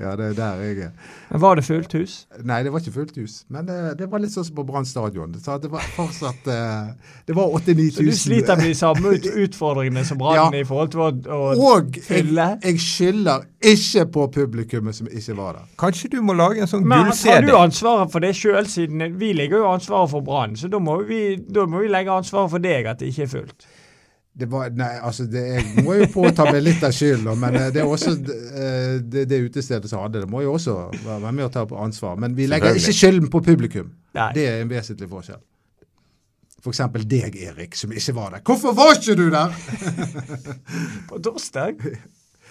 Ja, 0.00 0.14
det 0.18 0.24
er 0.26 0.34
der 0.36 0.60
jeg 0.64 0.78
er. 0.88 0.90
Men 1.30 1.40
Var 1.40 1.54
det 1.58 1.64
fullt 1.64 1.92
hus? 1.96 2.14
Nei, 2.44 2.62
det 2.66 2.72
var 2.72 2.82
ikke 2.82 2.92
fullt 2.94 3.16
hus. 3.20 3.34
Men 3.52 3.66
det, 3.68 3.76
det 3.98 4.08
var 4.10 4.20
litt 4.22 4.32
sånn 4.34 4.44
som 4.46 4.56
på 4.58 4.64
Brann 4.66 4.86
stadion. 4.88 5.34
Så 5.40 5.56
det 5.62 5.70
var 5.72 5.84
fortsatt 5.94 6.48
eh, 6.50 6.90
Det 7.28 7.36
var 7.36 7.54
89 7.54 7.84
000. 7.84 7.92
Så 7.96 8.06
du 8.08 8.12
sliter 8.18 8.58
med 8.60 8.66
de 8.72 8.74
samme 8.78 9.12
ut 9.14 9.28
utfordringene 9.46 10.04
som 10.08 10.18
Brann 10.20 10.34
Ja. 10.42 10.48
i 10.60 10.64
forhold 10.66 10.90
til 10.94 11.04
å, 11.04 11.10
å 11.30 11.40
Og 11.70 11.94
jeg, 11.96 12.04
fylle? 12.08 12.48
jeg 12.64 12.80
skylder 12.82 13.46
ikke 13.64 14.06
på 14.18 14.26
publikummet 14.40 14.98
som 14.98 15.08
ikke 15.08 15.36
var 15.38 15.60
der. 15.60 15.70
Kanskje 15.80 16.10
du 16.16 16.18
må 16.26 16.34
lage 16.36 16.64
en 16.64 16.70
sånn 16.70 16.84
Men 16.84 17.06
har 17.06 17.12
gull-CD? 17.12 17.46
du 17.48 17.54
ansvaret 17.60 18.12
for 18.12 18.24
det 18.26 18.34
sjøl, 18.36 18.66
siden 18.68 19.06
vi 19.20 19.30
ligger 19.38 19.62
jo 19.62 19.70
ansvaret 19.70 20.10
for 20.12 20.26
Brann? 20.26 20.58
Så 20.60 20.68
da 20.72 20.82
må, 20.82 20.98
vi, 21.08 21.22
da 21.38 21.64
må 21.70 21.84
vi 21.84 21.92
legge 21.94 22.12
ansvaret 22.12 22.52
for 22.52 22.64
deg, 22.64 22.90
at 22.90 23.00
det 23.00 23.12
ikke 23.14 23.28
er 23.28 23.32
fullt. 23.38 23.66
Det 24.34 24.48
var, 24.50 24.72
nei, 24.74 24.96
altså 24.98 25.28
det, 25.30 25.42
Jeg 25.46 25.84
må 25.86 25.94
jo 25.94 26.08
påta 26.10 26.48
meg 26.48 26.64
litt 26.66 26.82
av 26.82 26.90
skylden, 26.94 27.36
men 27.38 27.54
eh, 27.54 27.68
det 27.70 27.84
er 27.84 27.86
også 27.86 28.16
eh, 28.18 28.96
det, 28.98 29.28
det 29.30 29.38
utestedet 29.46 29.86
som 29.90 30.02
hadde 30.02 30.24
det, 30.24 30.30
må 30.30 30.42
jo 30.42 30.56
også 30.56 30.74
være 31.04 31.30
med 31.30 31.46
og 31.46 31.52
ta 31.54 31.62
på 31.70 31.78
ansvar. 31.78 32.16
Men 32.18 32.34
vi 32.34 32.48
legger 32.50 32.74
ikke 32.74 32.96
skylden 32.98 33.30
på 33.30 33.44
publikum. 33.46 33.92
Nei. 34.18 34.32
Det 34.34 34.48
er 34.50 34.64
en 34.64 34.72
vesentlig 34.72 35.06
forskjell. 35.12 35.38
For 36.64 36.72
eksempel 36.72 37.04
deg, 37.06 37.36
Erik, 37.44 37.76
som 37.76 37.92
ikke 37.92 38.16
var 38.16 38.34
der. 38.34 38.42
Hvorfor 38.48 38.74
var 38.74 38.96
ikke 38.96 39.14
du 39.20 39.26
der?! 39.30 39.54
På 41.10 41.18
torsdag? 41.20 41.82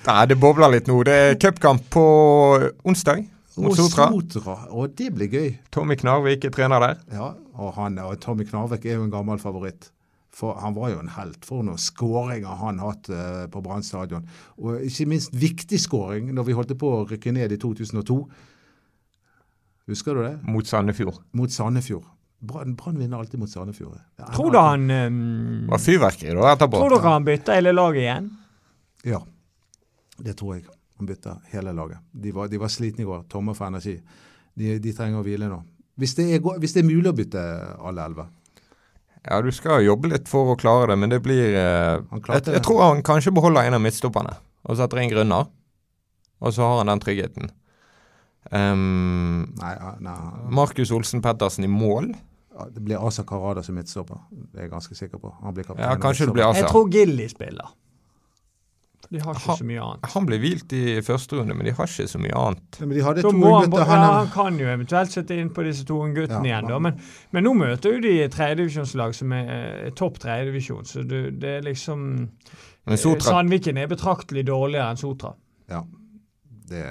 Nei, 0.04 0.20
det 0.30 0.38
bobler 0.38 0.70
litt 0.76 0.90
nå. 0.92 1.00
Det 1.08 1.16
er 1.16 1.38
cupkamp 1.42 1.88
på 1.94 2.04
onsdag 2.86 3.24
Og 3.58 3.74
Sotra. 3.78 4.12
Sotra. 4.14 4.56
Og 4.70 4.94
det 5.00 5.10
blir 5.16 5.32
gøy. 5.32 5.50
Tommy 5.74 5.98
Knarvik 5.98 6.46
er 6.46 6.54
trener 6.54 6.84
der. 6.84 7.02
Ja, 7.16 7.32
og, 7.58 7.74
han, 7.80 7.98
og 8.06 8.20
Tommy 8.22 8.46
Knarvik 8.46 8.86
er 8.86 9.00
jo 9.00 9.08
en 9.08 9.14
gammel 9.14 9.42
favoritt. 9.42 9.90
For 10.34 10.58
Han 10.64 10.74
var 10.74 10.90
jo 10.90 11.02
en 11.04 11.12
helt 11.14 11.46
for 11.46 11.66
noen 11.66 11.82
skåringer 11.82 12.58
han 12.58 12.82
hatt 12.82 13.10
eh, 13.14 13.44
på 13.54 13.62
Brann 13.62 13.86
stadion. 13.86 14.26
Og 14.58 14.82
ikke 14.88 15.06
minst 15.12 15.36
viktig 15.38 15.78
skåring 15.82 16.32
når 16.34 16.48
vi 16.48 16.58
holdt 16.58 16.74
på 16.80 16.90
å 16.90 17.04
rykke 17.10 17.36
ned 17.36 17.54
i 17.54 17.60
2002. 17.62 18.18
Husker 19.92 20.18
du 20.18 20.24
det? 20.24 20.34
Mot 20.48 20.68
Sandefjord. 20.68 21.22
Mot 21.38 21.54
Sandefjord. 21.54 22.08
Brann 22.44 22.98
vinner 22.98 23.22
alltid 23.22 23.40
mot 23.40 23.50
Sandefjord. 23.50 24.00
Tror 24.36 24.52
du 24.52 24.58
han 24.60 24.90
um, 24.92 25.68
var 25.70 25.80
fyrverkeri 25.80 26.34
da 26.36 26.50
etterpå. 26.52 26.82
Tror 26.82 26.98
dere 26.98 27.14
han 27.14 27.28
bytter 27.28 27.60
hele 27.60 27.72
laget 27.72 28.04
igjen? 28.04 28.32
Ja, 29.08 29.22
det 30.18 30.36
tror 30.40 30.58
jeg. 30.58 30.66
Han 31.00 31.08
bytter 31.08 31.40
hele 31.54 31.72
laget. 31.78 32.04
De 32.12 32.34
var, 32.36 32.50
de 32.52 32.60
var 32.60 32.72
slitne 32.72 33.06
i 33.06 33.08
går, 33.08 33.24
tomme 33.32 33.56
for 33.56 33.70
energi. 33.70 33.96
De, 34.60 34.76
de 34.80 34.96
trenger 34.96 35.22
å 35.22 35.26
hvile 35.26 35.48
nå. 35.52 35.62
Hvis 36.00 36.18
det, 36.18 36.26
er, 36.36 36.44
hvis 36.60 36.76
det 36.76 36.84
er 36.84 36.90
mulig 36.90 37.12
å 37.12 37.16
bytte 37.16 37.44
alle 37.80 38.08
elleve. 38.10 38.28
Ja, 39.24 39.40
du 39.42 39.52
skal 39.56 39.86
jobbe 39.86 40.10
litt 40.12 40.28
for 40.28 40.52
å 40.52 40.58
klare 40.60 40.92
det, 40.92 40.98
men 41.00 41.12
det 41.14 41.22
blir 41.24 41.56
eh, 41.56 42.02
jeg, 42.28 42.42
jeg 42.50 42.64
tror 42.66 42.82
han 42.84 43.04
kanskje 43.08 43.32
beholder 43.36 43.70
en 43.70 43.78
av 43.78 43.84
midtstopperne 43.84 44.36
og 44.68 44.80
setter 44.80 45.00
inn 45.00 45.12
Grunner. 45.12 45.48
Og 46.44 46.52
så 46.56 46.66
har 46.66 46.82
han 46.82 46.92
den 46.92 47.00
tryggheten. 47.04 47.52
Um, 48.52 49.54
Nei, 49.62 49.72
nei. 50.04 50.16
Markus 50.52 50.92
Olsen 50.92 51.24
Pettersen 51.24 51.64
i 51.64 51.72
mål. 51.72 52.12
Ja, 52.54 52.68
Det 52.70 52.84
blir 52.84 53.00
Asa 53.08 53.24
Karada 53.24 53.64
som 53.64 53.76
midtstopper. 53.80 54.20
Det 54.30 54.60
er 54.60 54.68
jeg 54.68 54.74
ganske 54.74 54.98
sikker 54.98 55.22
på. 55.24 55.32
Han 55.42 55.56
blir. 55.56 55.72
Ja, 55.80 55.96
kanskje 56.02 56.28
det 56.28 56.36
blir 56.36 56.50
Asa. 56.50 56.60
Jeg 56.60 56.70
tror 56.70 56.92
Gilly 56.92 57.30
spiller. 57.32 57.72
De 59.14 59.20
har 59.22 59.36
ikke 59.38 59.46
han, 59.52 59.58
så 59.60 59.66
mye 59.70 59.82
annet. 59.84 60.06
Han 60.16 60.26
ble 60.26 60.38
hvilt 60.42 60.74
i 60.74 60.84
første 61.06 61.38
runde, 61.38 61.54
men 61.54 61.68
de 61.68 61.74
har 61.78 61.90
ikke 61.92 62.08
så 62.10 62.22
mye 62.22 62.34
annet. 62.34 62.78
Ja, 62.80 62.86
Men 62.88 62.96
de 62.98 63.04
hadde 63.06 63.24
to 63.26 63.32
må 63.38 63.52
han, 63.62 63.76
ja, 63.78 63.98
Han 64.18 64.32
kan 64.34 64.56
jo 64.58 64.70
eventuelt 64.72 65.14
sette 65.14 65.38
inn 65.38 65.52
på 65.54 65.66
disse 65.68 65.86
to 65.86 66.00
guttene 66.16 66.50
Ja, 66.50 66.56
igjen, 66.56 66.70
da. 66.72 66.80
Men, 66.82 66.98
men 67.36 67.46
nå 67.46 67.52
møter 67.60 67.94
jo 67.94 68.02
de 68.02 68.14
tredjedivisjonslag 68.34 69.14
som 69.14 69.36
er 69.38 69.52
eh, 69.54 69.92
topp 70.00 70.18
tredjedivisjon, 70.24 70.88
så 70.90 71.04
det, 71.06 71.22
det 71.44 71.52
er 71.60 71.68
liksom 71.68 72.08
Men 72.24 72.96
eh, 72.96 73.02
Sotra 73.04 73.36
Sandviken 73.38 73.78
er 73.84 73.92
betraktelig 73.92 74.48
dårligere 74.50 74.90
enn 74.96 75.04
Sotra. 75.04 75.36
ja. 75.70 75.84
Det 76.64 76.82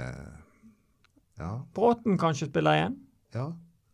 Ja. 1.40 1.56
Bråten 1.74 2.18
kanskje 2.20 2.46
spiller 2.52 2.78
igjen? 2.78 2.96
ja. 3.34 3.48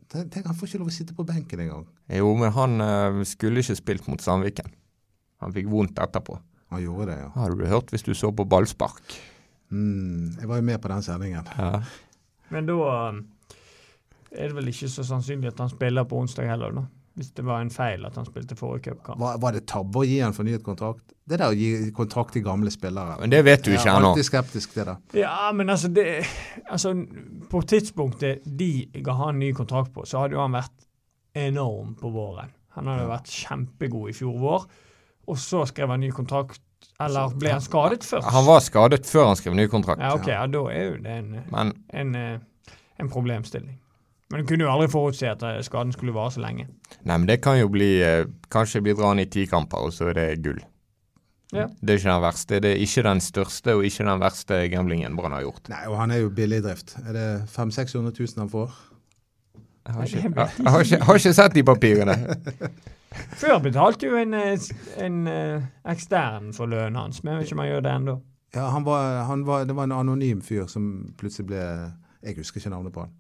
Tenk, 0.09 0.31
tenk, 0.33 0.47
han 0.49 0.57
får 0.57 0.71
ikke 0.71 0.79
lov 0.81 0.89
å 0.89 0.93
sitte 0.97 1.15
på 1.17 1.25
benken 1.29 1.61
engang. 1.61 1.83
Jo, 2.17 2.31
men 2.41 2.53
han 2.57 2.81
eh, 2.81 3.19
skulle 3.29 3.61
ikke 3.61 3.77
spilt 3.77 4.07
mot 4.09 4.23
Sandviken. 4.25 4.71
Han 5.45 5.53
fikk 5.53 5.69
vondt 5.69 6.01
etterpå. 6.01 6.39
Han 6.71 6.83
gjorde 6.85 7.07
det, 7.13 7.19
ja. 7.23 7.29
Hadde 7.41 7.57
du 7.57 7.67
hørt 7.71 7.91
hvis 7.95 8.03
du 8.05 8.13
så 8.15 8.31
på 8.37 8.45
ballspark? 8.49 9.17
Mm, 9.71 10.37
jeg 10.41 10.49
var 10.49 10.57
jo 10.61 10.63
med 10.69 10.81
på 10.83 10.89
den 10.93 11.03
sendingen. 11.03 11.49
Ja. 11.59 11.83
Men 12.53 12.67
da 12.69 12.77
um, 13.09 13.23
er 14.33 14.49
det 14.51 14.57
vel 14.57 14.69
ikke 14.73 14.89
så 14.93 15.05
sannsynlig 15.05 15.51
at 15.55 15.59
han 15.65 15.71
spiller 15.73 16.05
på 16.09 16.17
onsdag 16.21 16.49
heller, 16.49 16.73
da. 16.77 16.85
Hvis 17.19 17.33
det 17.35 17.43
var 17.49 17.61
en 17.65 17.71
feil 17.75 18.05
at 18.07 18.15
han 18.15 18.27
spilte 18.29 18.55
forrige 18.55 18.93
cupkamp. 18.93 19.19
Var, 19.19 19.39
var 19.43 19.57
det 19.57 19.65
tabbe 19.67 19.99
å 19.99 20.05
gi 20.07 20.21
han 20.23 20.37
fornyet 20.37 20.63
kontrakt? 20.63 21.03
Det 21.29 21.37
der 21.41 21.51
å 21.51 21.57
gi 21.59 21.89
kontrakt 21.97 22.33
til 22.37 22.45
gamle 22.47 22.71
spillere. 22.71 23.17
Men 23.21 23.33
det 23.33 23.41
vet 23.45 23.65
du 23.67 23.73
Jeg 23.73 23.81
ikke 23.81 23.91
er 23.91 23.99
ennå. 23.99 24.13
alltid 24.13 24.29
skeptisk 24.29 24.77
til 24.77 24.87
det. 24.87 24.95
Ja, 25.19 25.49
men 25.53 25.69
altså, 25.75 25.89
det, 25.93 26.05
altså 26.71 26.93
På 27.51 27.61
tidspunktet 27.67 28.47
de 28.47 28.69
ga 29.03 29.17
han 29.25 29.41
ny 29.43 29.51
kontrakt 29.57 29.91
på, 29.97 30.07
så 30.07 30.23
hadde 30.23 30.39
jo 30.39 30.45
han 30.45 30.55
vært 30.55 30.87
enorm 31.35 31.97
på 31.99 32.13
våren. 32.15 32.55
Han 32.79 32.87
hadde 32.87 33.03
Ja. 33.09 33.11
vært 33.17 33.35
kjempegod 33.35 34.11
i 34.11 34.15
fjor 34.15 34.39
vår, 34.39 34.69
og 35.29 35.39
så 35.41 35.65
skrev 35.69 35.93
han 35.93 36.01
ny 36.03 36.11
kontrakt. 36.15 36.63
Eller 37.03 37.35
ble 37.39 37.53
han 37.55 37.63
skadet 37.63 38.07
først? 38.07 38.27
Han 38.35 38.47
var 38.47 38.63
skadet 38.65 39.07
før 39.07 39.29
han 39.31 39.39
skrev 39.39 39.55
ny 39.55 39.69
kontrakt. 39.71 40.03
Ja, 40.03 40.15
ok, 40.19 40.31
ja, 40.33 40.47
da 40.51 40.63
er 40.73 40.89
jo 40.89 40.97
det 41.05 41.19
en, 41.21 41.29
Men 41.53 41.75
en, 41.95 42.15
eh, 42.19 42.73
en 42.99 43.11
problemstilling. 43.13 43.77
Men 44.31 44.43
du 44.43 44.49
kunne 44.49 44.67
jo 44.67 44.73
aldri 44.73 44.89
forutse 44.93 45.29
at 45.31 45.45
eh, 45.47 45.61
skaden 45.65 45.95
skulle 45.95 46.15
vare 46.17 46.35
så 46.35 46.43
lenge. 46.43 46.67
Nei, 47.05 47.15
men 47.15 47.29
det 47.31 47.39
kan 47.45 47.59
jo 47.61 47.71
bli 47.73 47.95
eh, 48.05 48.27
Kanskje 48.53 48.83
bli 48.85 48.97
dratt 48.99 49.23
i 49.23 49.29
ti 49.31 49.47
kamper, 49.49 49.87
og 49.89 49.95
så 49.95 50.11
er 50.11 50.19
det 50.19 50.27
gull. 50.45 50.61
Ja. 51.53 51.65
Det 51.81 51.95
er 51.95 52.01
ikke 52.01 52.11
den 52.11 52.23
verste. 52.27 52.61
Det 52.61 52.75
er 52.75 52.83
ikke 52.85 53.07
den 53.07 53.23
største 53.25 53.75
og 53.79 53.87
ikke 53.89 54.05
den 54.05 54.21
verste 54.21 54.61
gamblingen 54.69 55.17
Brann 55.17 55.37
har 55.37 55.47
gjort. 55.47 55.71
Nei, 55.73 55.87
og 55.89 55.97
han 56.01 56.13
er 56.13 56.23
jo 56.25 56.35
billig 56.35 56.61
i 56.61 56.67
drift. 56.67 56.97
Er 57.07 57.17
det 57.17 57.29
500 57.55 57.79
600 57.79 58.13
000 58.19 58.43
han 58.43 58.53
får? 58.53 58.77
Jeg 59.89 59.95
har 59.95 60.05
ikke, 60.05 60.21
jeg, 60.21 60.33
jeg 60.59 60.73
har 60.73 60.83
ikke, 60.85 60.97
jeg 60.97 61.07
har 61.09 61.21
ikke 61.23 61.35
sett 61.39 61.55
de 61.55 61.65
papirene. 61.65 62.17
Før 63.41 63.59
betalte 63.65 64.07
jo 64.11 64.17
en, 64.21 64.35
eh, 64.35 64.59
en 65.05 65.27
eh, 65.27 65.63
ekstern 65.89 66.53
for 66.57 66.67
lønnen 66.71 66.97
hans, 67.01 67.23
men 67.25 67.33
jeg 67.33 67.39
vet 67.41 67.47
ikke 67.49 67.57
om 67.59 67.63
han 67.65 67.69
gjør 67.73 67.81
det 67.87 67.93
ennå. 67.95 68.17
Ja, 68.55 68.67
han 68.73 68.85
var, 68.85 69.25
han 69.29 69.47
var, 69.47 69.65
det 69.69 69.77
var 69.77 69.85
en 69.89 69.93
anonym 69.93 70.41
fyr 70.43 70.67
som 70.69 71.13
plutselig 71.19 71.47
ble 71.51 71.63
Jeg 72.25 72.37
husker 72.37 72.61
ikke 72.61 72.71
navnet 72.73 72.93
på 72.93 73.01
han. 73.05 73.11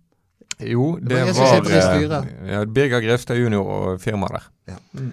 Jo, 0.67 0.97
Det 0.99 1.09
det 1.09 1.19
var 1.37 1.61
var, 2.09 2.25
eh, 2.25 2.53
ja, 2.53 2.65
Birger 2.65 3.01
Grefstad 3.05 3.37
jr. 3.39 3.61
og 3.61 4.01
firmaet 4.01 4.33
der. 4.33 4.49
Ja. 4.73 4.77
Mm. 4.99 5.13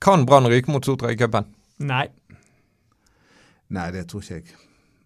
Kan 0.00 0.26
Brann 0.26 0.46
ryke 0.46 0.70
mot 0.70 0.84
Sotra 0.86 1.10
i 1.10 1.16
cupen? 1.16 1.44
Nei. 1.78 2.06
Nei, 3.74 3.90
det 3.90 4.06
tror 4.08 4.22
ikke 4.22 4.34
jeg. 4.34 4.54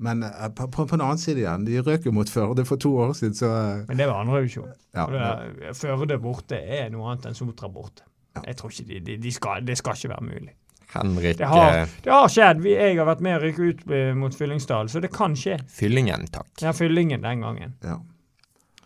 Men 0.01 0.25
på, 0.57 0.67
på, 0.73 0.85
på 0.89 0.97
den 0.97 1.05
annen 1.05 1.19
side 1.21 1.43
igjen, 1.43 1.65
de 1.67 1.81
røk 1.85 2.07
jo 2.09 2.13
mot 2.17 2.29
Førde 2.33 2.65
for 2.69 2.81
to 2.81 2.93
år 3.05 3.13
siden, 3.17 3.35
så 3.37 3.49
Men 3.89 3.97
det 4.01 4.07
var 4.09 4.21
andrevisjon. 4.23 4.69
ja, 4.95 5.05
Og 5.05 5.15
er- 5.15 5.75
Førde 5.77 6.19
borte 6.21 6.57
er 6.57 6.89
noe 6.93 7.11
annet 7.13 7.27
enn 7.31 7.37
Sotra 7.37 7.69
borte. 7.69 8.03
Jeg 8.47 8.57
tror 8.57 8.71
ikke 8.71 8.87
de, 8.89 9.01
de, 9.01 9.17
de 9.23 9.33
skal, 9.35 9.65
Det 9.67 9.77
skal 9.79 9.97
ikke 9.99 10.13
være 10.15 10.27
mulig. 10.29 10.53
Henrik 10.91 11.39
Det 11.39 11.47
har, 11.47 11.77
eh, 11.79 11.89
det 12.03 12.13
har 12.13 12.29
skjedd. 12.29 12.63
Vi, 12.65 12.73
jeg 12.75 12.97
har 12.99 13.07
vært 13.07 13.21
med 13.23 13.37
å 13.37 13.43
rykke 13.45 13.69
ut 13.71 13.83
eh, 13.95 14.13
mot 14.19 14.35
Fyllingsdal, 14.35 14.91
så 14.91 15.03
det 15.03 15.11
kan 15.15 15.37
skje. 15.39 15.59
Fyllingen, 15.71 16.27
takk. 16.35 16.51
Ja, 16.63 16.73
Fyllingen 16.77 17.23
den 17.27 17.47
gangen. 17.47 17.77
ja. 17.85 18.01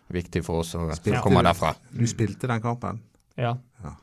Viktig 0.07 0.43
for 0.45 0.61
oss 0.61 0.75
å 0.77 0.83
Spilte 0.93 1.19
komme 1.25 1.41
derfra. 1.41 1.71
Du 1.89 2.05
spilte 2.07 2.45
den 2.47 2.61
kampen? 2.61 2.99
Ja. 3.41 3.55
Ja. 3.81 3.95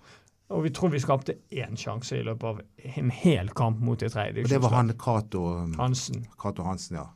Og 0.53 0.65
vi 0.67 0.73
tror 0.75 0.91
vi 0.93 1.01
skapte 1.01 1.37
én 1.55 1.79
sjanse 1.79 2.19
i 2.19 2.25
løpet 2.27 2.45
av 2.45 2.59
en 2.99 3.13
hel 3.15 3.49
kamp 3.57 3.79
mot 3.81 4.03
et 4.03 4.17
Og 4.17 4.49
det 4.51 4.59
var 4.61 4.75
han 4.75 4.91
Cato 4.99 5.45
Hansen. 5.79 6.27
Kato 6.43 6.67
Hansen, 6.67 6.99
ja. 6.99 7.07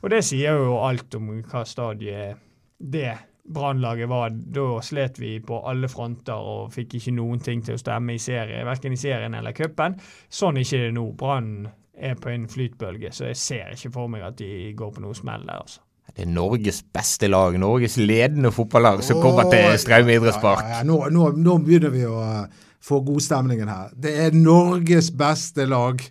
Og 0.00 0.10
det 0.10 0.24
sier 0.24 0.56
jo 0.56 0.78
alt 0.80 1.14
om 1.14 1.28
hva 1.42 1.62
stadiet 1.68 2.40
det 2.80 3.12
Brannlaget 3.54 4.08
var. 4.10 4.30
Da 4.30 4.66
slet 4.84 5.20
vi 5.20 5.34
på 5.44 5.60
alle 5.68 5.90
fronter 5.90 6.38
og 6.38 6.72
fikk 6.74 6.96
ikke 7.00 7.14
noen 7.16 7.42
ting 7.44 7.64
til 7.66 7.76
å 7.76 7.82
stemme 7.82 8.16
i 8.16 8.22
serie, 8.22 8.64
verken 8.66 8.96
i 8.96 9.00
serien 9.00 9.36
eller 9.36 9.56
cupen. 9.56 9.98
Sånn 10.30 10.58
er 10.58 10.66
ikke 10.66 10.82
det 10.86 10.96
nå. 10.96 11.06
Brann 11.20 11.68
er 12.00 12.16
på 12.16 12.32
en 12.32 12.48
flytbølge, 12.48 13.12
så 13.12 13.28
jeg 13.28 13.38
ser 13.38 13.76
ikke 13.76 13.92
for 13.98 14.10
meg 14.12 14.24
at 14.24 14.38
de 14.40 14.72
går 14.76 14.92
på 14.96 15.04
noe 15.04 15.16
smell 15.16 15.44
der. 15.46 15.60
altså. 15.60 15.82
Det 16.10 16.24
er 16.24 16.32
Norges 16.32 16.80
beste 16.82 17.28
lag, 17.30 17.54
Norges 17.60 17.94
ledende 18.00 18.50
fotballag, 18.52 19.04
som 19.06 19.20
kommer 19.22 19.46
til 19.52 19.76
Straume 19.78 20.16
idrettspark. 20.16 20.64
Ja, 20.64 20.70
ja, 20.72 20.80
ja. 20.80 20.88
Nå, 20.88 20.96
nå, 21.14 21.28
nå 21.38 21.58
begynner 21.62 21.92
vi 21.94 22.02
å 22.08 22.16
eh, 22.24 22.64
få 22.82 22.98
godstemningen 23.06 23.70
her. 23.70 23.92
Det 23.94 24.16
er 24.24 24.34
Norges 24.34 25.12
beste 25.14 25.68
lag. 25.70 26.02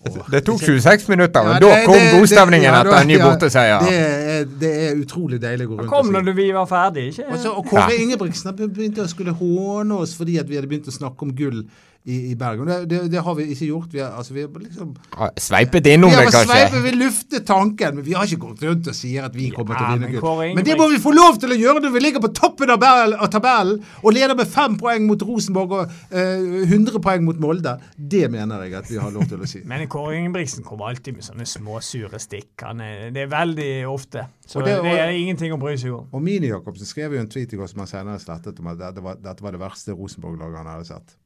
Det 0.00 0.40
tok 0.46 0.60
26 0.64 1.08
minutter, 1.08 1.42
men 1.44 1.52
Ja, 1.52 1.58
da 1.60 1.84
kom 1.84 1.92
godstavningen 1.94 2.20
godstemningen 2.20 2.72
det- 2.72 2.72
ja, 2.72 2.80
etter 2.80 3.00
en 3.00 3.06
ny 3.06 3.16
ja, 3.18 3.24
borteseier. 3.28 3.78
Det 3.84 3.98
er, 3.98 4.44
det 4.60 4.70
er 4.86 4.94
utrolig 4.96 5.40
deilig 5.42 5.66
å 5.66 5.68
gå 5.68 5.76
rundt 5.76 5.80
og 5.80 6.04
si. 6.06 6.12
Kom 6.12 6.24
når 6.24 6.32
vi 6.34 6.46
var 6.56 6.66
ferdig, 6.66 7.04
ikke? 7.12 7.26
Og 7.32 7.38
så- 7.38 7.52
og 7.56 7.66
Kåre 7.66 7.94
Ingebrigtsen 8.00 8.56
begynte 8.56 9.04
å 9.04 9.08
skulle 9.08 9.32
håne 9.36 9.92
oss 10.00 10.14
fordi 10.16 10.38
at 10.40 10.48
vi 10.48 10.54
hadde 10.56 10.68
begynt 10.68 10.88
å 10.88 10.96
snakke 10.98 11.22
om 11.22 11.34
gull 11.34 11.64
i, 12.04 12.30
i 12.30 12.34
Bergen. 12.34 12.66
Det, 12.66 12.78
det, 12.88 13.00
det 13.12 13.20
har 13.24 13.34
vi 13.36 13.44
ikke 13.52 13.66
gjort. 13.68 13.92
Vi 13.92 14.00
har, 14.00 14.14
altså, 14.16 14.34
vi 14.34 14.40
har 14.46 14.62
liksom 14.62 14.94
Sveipet 15.36 15.86
innom 15.90 16.10
det, 16.14 16.22
kanskje. 16.30 16.46
sveipet, 16.48 16.84
vi 16.86 16.92
lufter 16.96 17.42
tanken, 17.44 17.98
men 17.98 18.06
vi 18.06 18.14
har 18.16 18.24
ikke 18.24 18.40
gått 18.46 18.62
rundt 18.64 18.88
og 18.88 18.96
sier 18.96 19.26
at 19.28 19.36
vi 19.36 19.50
kommer 19.52 19.76
til 19.76 19.84
å 19.84 19.90
vinne 19.92 20.08
men 20.08 20.14
gull. 20.16 20.54
Men 20.56 20.64
det 20.64 20.76
må 20.80 20.86
vi 20.92 21.00
få 21.02 21.12
lov 21.12 21.36
til 21.42 21.52
å 21.52 21.58
gjøre 21.60 21.82
når 21.84 21.92
vi 21.96 22.02
ligger 22.06 22.24
på 22.24 22.32
toppen 22.36 22.72
av 22.72 22.80
av 22.80 23.28
tabellen 23.32 23.82
og 24.00 24.14
leder 24.16 24.34
med 24.38 24.48
fem 24.48 24.78
poeng 24.80 25.04
mot 25.06 25.20
Rosenborg 25.28 25.76
og 25.76 25.92
eh, 26.10 26.64
100 26.70 26.96
poeng 27.04 27.26
mot 27.26 27.40
Molde. 27.42 27.76
Det 27.96 28.24
mener 28.32 28.64
jeg 28.64 28.78
at 28.80 28.90
vi 28.90 28.98
har 29.02 29.12
lov 29.12 29.28
til 29.28 29.44
å 29.44 29.50
si. 29.50 29.60
Men 29.70 29.84
Kåre 29.92 30.16
Ingebrigtsen 30.16 30.64
kommer 30.64 30.88
alltid 30.94 31.18
med 31.20 31.26
sånne 31.28 31.46
småsure 31.48 32.20
stikk. 32.22 32.54
Han 32.64 32.80
er, 32.84 33.10
det 33.14 33.26
er 33.26 33.32
veldig 33.32 33.70
ofte. 33.92 34.24
Så 34.46 34.62
Og 34.62 34.66
det, 34.66 34.80
det- 34.86 34.96
er 35.04 35.12
ingenting 35.14 35.52
å 35.54 35.60
bry 35.60 35.76
seg 35.78 35.92
om. 35.94 36.08
Og 36.16 36.24
Mini 36.24 36.48
Jacobsen 36.50 36.88
skrev 36.88 37.14
jo 37.14 37.20
en 37.22 37.28
tweet 37.30 37.52
i 37.52 37.60
går 37.60 37.68
som 37.70 37.84
han 37.84 37.90
senere 37.92 38.18
slettet 38.22 38.58
om 38.62 38.72
at 38.72 38.80
dette 38.80 39.04
var, 39.04 39.20
dette 39.20 39.44
var 39.44 39.54
det 39.54 39.60
verste 39.62 39.94
Rosenborg-laget 39.94 40.62
han 40.64 40.72
hadde 40.72 40.88
sett. 40.88 41.19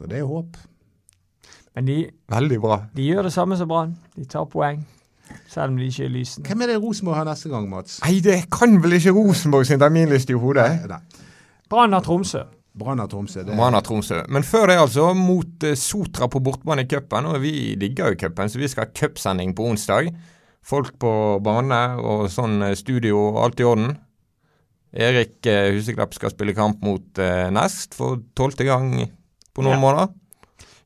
Så 0.00 0.08
det 0.08 0.22
er 0.22 0.28
håp. 0.28 0.56
Men 1.76 1.86
de, 1.86 1.96
Veldig 2.32 2.58
bra. 2.62 2.78
de 2.96 3.04
gjør 3.04 3.28
det 3.28 3.32
samme 3.34 3.56
som 3.60 3.68
Brann. 3.70 3.92
De 4.16 4.24
tar 4.28 4.46
poeng, 4.50 4.80
selv 5.46 5.74
om 5.74 5.76
de 5.78 5.90
ikke 5.90 6.06
er 6.08 6.14
lysende. 6.14 6.48
Hvem 6.48 6.64
er 6.64 6.72
det 6.72 6.78
Rosenborg 6.82 7.18
har 7.20 7.28
neste 7.28 7.50
gang, 7.52 7.68
Mats? 7.70 7.98
Nei, 8.02 8.16
det 8.24 8.38
kan 8.50 8.78
vel 8.82 8.96
ikke 8.96 9.12
Rosenborg 9.14 9.68
sin 9.68 9.78
terminliste 9.82 10.32
i 10.34 10.40
hodet? 10.40 10.70
Brann 11.70 11.92
har 11.94 12.02
Tromsø. 12.06 12.46
Brann 12.80 13.02
og 13.02 13.10
Tromsø. 13.12 13.42
Det 13.44 13.54
Brann 13.58 13.74
har 13.76 13.84
Tromsø. 13.84 14.22
Men 14.30 14.46
før 14.46 14.70
det, 14.70 14.78
altså, 14.80 15.10
mot 15.14 15.64
eh, 15.68 15.76
Sotra 15.78 16.28
på 16.30 16.40
bortebane 16.42 16.86
i 16.86 16.88
cupen. 16.90 17.26
Og 17.26 17.40
vi 17.42 17.74
digger 17.78 18.12
jo 18.14 18.20
cupen, 18.24 18.48
så 18.50 18.58
vi 18.62 18.68
skal 18.70 18.86
ha 18.86 18.94
cupsending 18.94 19.52
på 19.58 19.66
onsdag. 19.68 20.08
Folk 20.62 20.94
på 21.02 21.12
bane 21.44 21.80
og 21.98 22.28
sånn 22.30 22.62
eh, 22.62 22.76
studio 22.78 23.18
og 23.28 23.40
alt 23.44 23.60
i 23.62 23.66
orden. 23.66 23.96
Erik 24.94 25.46
eh, 25.50 25.70
Huseklepp 25.74 26.14
skal 26.16 26.32
spille 26.32 26.54
kamp 26.56 26.80
mot 26.86 27.20
Nest 27.54 27.94
for 27.98 28.22
tolvte 28.38 28.66
gang 28.66 28.94
på 29.54 29.62
noen 29.62 29.76
Ja. 29.76 29.80
måneder. 29.80 30.08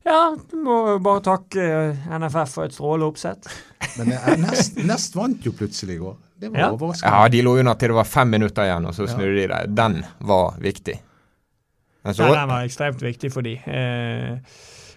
Ja, 0.05 0.35
du 0.51 0.57
må 0.61 0.99
bare 1.01 1.21
takke 1.25 1.63
eh, 1.65 2.19
NFF 2.19 2.51
for 2.53 2.63
et 2.67 2.73
strålende 2.73 3.07
oppsett. 3.09 3.47
Men 3.97 4.11
eh, 4.13 4.35
Nest, 4.37 4.77
Nest 4.85 5.15
vant 5.17 5.41
jo 5.45 5.51
plutselig 5.57 5.95
i 5.95 5.97
går. 6.03 6.15
Det 6.39 6.51
var 6.51 6.59
Ja. 6.59 6.69
overraskende. 6.75 7.11
Ja, 7.23 7.27
de 7.29 7.41
lå 7.41 7.55
under 7.59 7.73
til 7.73 7.89
det 7.89 7.95
var 7.95 8.03
fem 8.03 8.29
minutter 8.29 8.63
igjen, 8.67 8.85
og 8.85 8.93
så 8.93 9.07
Ja. 9.07 9.13
snudde 9.15 9.35
de 9.41 9.47
det. 9.47 9.75
Den 9.75 10.03
var 10.19 10.55
viktig. 10.61 10.99
Så, 12.05 12.21
Ja, 12.21 12.35
den 12.41 12.49
var 12.49 12.63
ekstremt 12.67 13.01
viktig 13.01 13.31
for 13.33 13.41
de. 13.41 13.55
Eh, 13.65 14.37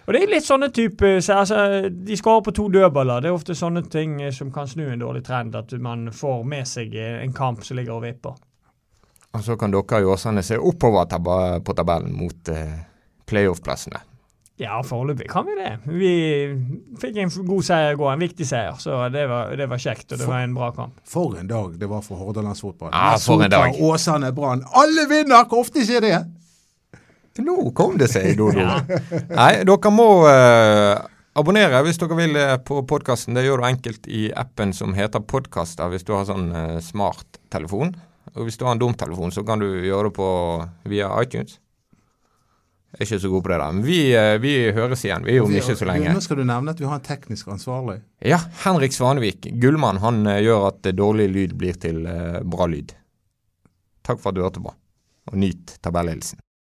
og 0.05 0.13
det 0.13 0.21
er 0.23 0.27
litt 0.29 0.45
sånne 0.45 0.69
type 0.73 1.21
så, 1.21 1.39
altså, 1.41 1.89
De 1.89 2.15
skårer 2.17 2.43
på 2.45 2.53
to 2.53 2.67
dødballer. 2.69 3.21
Det 3.21 3.29
er 3.29 3.33
ofte 3.33 3.55
sånne 3.57 3.89
ting 3.89 4.21
eh, 4.21 4.31
som 4.31 4.51
kan 4.51 4.67
snu 4.67 4.91
en 4.91 4.99
dårlig 5.01 5.23
trend. 5.25 5.55
At 5.55 5.71
man 5.81 6.09
får 6.11 6.43
med 6.45 6.67
seg 6.67 6.93
eh, 6.95 7.23
en 7.23 7.33
kamp 7.33 7.63
som 7.63 7.77
ligger 7.77 7.93
og 7.97 8.03
vipper. 8.03 8.35
og 9.33 9.41
så 9.41 9.57
kan 9.57 9.71
dere 9.71 10.01
i 10.01 10.05
Åsane 10.05 10.43
se 10.43 10.57
oppover 10.57 11.05
på 11.63 11.73
tabellen 11.75 12.13
mot 12.17 12.49
eh, 12.49 12.77
playoff-plassene. 13.29 14.01
Ja, 14.59 14.81
foreløpig 14.83 15.29
kan 15.31 15.45
vi 15.47 15.53
det. 15.55 15.69
Vi 15.87 16.13
fikk 16.99 17.21
en 17.23 17.29
god 17.47 17.63
seier 17.63 17.93
i 17.93 17.99
går, 17.99 18.09
en 18.11 18.23
viktig 18.25 18.47
seier. 18.47 18.75
Så 18.81 18.97
det 19.13 19.23
var, 19.31 19.53
det 19.55 19.69
var 19.71 19.79
kjekt, 19.79 20.09
og 20.11 20.19
det 20.19 20.27
var 20.27 20.43
en 20.43 20.55
bra 20.57 20.67
kamp. 20.75 20.97
For 21.07 21.37
en 21.39 21.47
dag 21.47 21.77
det 21.79 21.87
var 21.87 22.03
for 22.03 22.19
Hordalandsfotballen. 22.19 22.91
Ja, 22.91 23.15
for 23.23 23.45
en 23.45 23.53
dag. 23.53 23.79
Åsane, 23.79 24.33
Brann. 24.35 24.65
Alle 24.75 25.05
vinner! 25.07 25.47
Hvor 25.47 25.63
ofte 25.63 25.85
skjer 25.87 26.03
det? 26.03 26.19
Nå 27.39 27.55
kom 27.71 27.95
det 28.01 28.09
seg, 28.11 28.33
Dodo. 28.35 28.59
Ja. 28.65 28.81
Nei, 29.31 29.53
dere 29.63 29.93
må 29.95 30.09
eh, 30.27 31.07
abonnere 31.39 31.79
hvis 31.85 32.01
dere 32.01 32.19
vil 32.19 32.35
eh, 32.35 32.57
på 32.59 32.81
podkasten. 32.89 33.39
Det 33.39 33.45
gjør 33.45 33.63
du 33.63 33.69
enkelt 33.69 34.11
i 34.11 34.27
appen 34.35 34.75
som 34.75 34.97
heter 34.97 35.23
Podkaster 35.23 35.87
hvis 35.93 36.03
du 36.03 36.11
har 36.17 36.27
sånn 36.27 36.49
uh, 36.51 36.81
smarttelefon. 36.83 37.95
Og 38.35 38.43
hvis 38.43 38.59
du 38.59 38.67
har 38.67 38.75
en 38.75 38.83
dum 38.83 38.91
telefon, 38.93 39.31
så 39.31 39.47
kan 39.47 39.63
du 39.63 39.69
gjøre 39.87 40.09
det 40.09 40.17
på 40.19 40.29
via 40.91 41.13
iTunes. 41.23 41.61
Er 42.97 43.05
ikke 43.05 43.19
så 43.21 43.29
god 43.29 43.43
på 43.45 43.51
det 43.51 43.59
der. 43.61 43.71
Men 43.75 43.85
vi, 43.85 43.99
eh, 44.17 44.35
vi 44.41 44.53
høres 44.73 45.03
igjen. 45.05 45.25
Vi 45.27 45.35
er 45.37 45.45
om 45.45 45.53
ikke 45.53 45.75
så 45.77 45.85
lenge. 45.85 46.09
Nå 46.15 46.23
skal 46.25 46.41
du 46.41 46.45
nevne 46.49 46.73
at 46.73 46.79
vi 46.81 46.87
har 46.89 46.97
en 46.97 47.05
teknisk 47.05 47.51
ansvarlig. 47.53 47.99
Ja, 48.25 48.39
Henrik 48.63 48.95
Svanevik, 48.95 49.45
gullmann, 49.61 50.01
han 50.01 50.25
eh, 50.25 50.41
gjør 50.47 50.65
at 50.71 50.89
eh, 50.89 50.95
dårlig 50.97 51.29
lyd 51.29 51.53
blir 51.59 51.77
til 51.77 52.01
bra 52.49 52.65
lyd. 52.71 52.95
Takk 54.05 54.21
for 54.23 54.31
at 54.31 54.39
du 54.39 54.41
hørte 54.41 54.63
på, 54.63 54.73
og 55.29 55.37
nyt 55.37 55.77
tabellledelsen. 55.85 56.41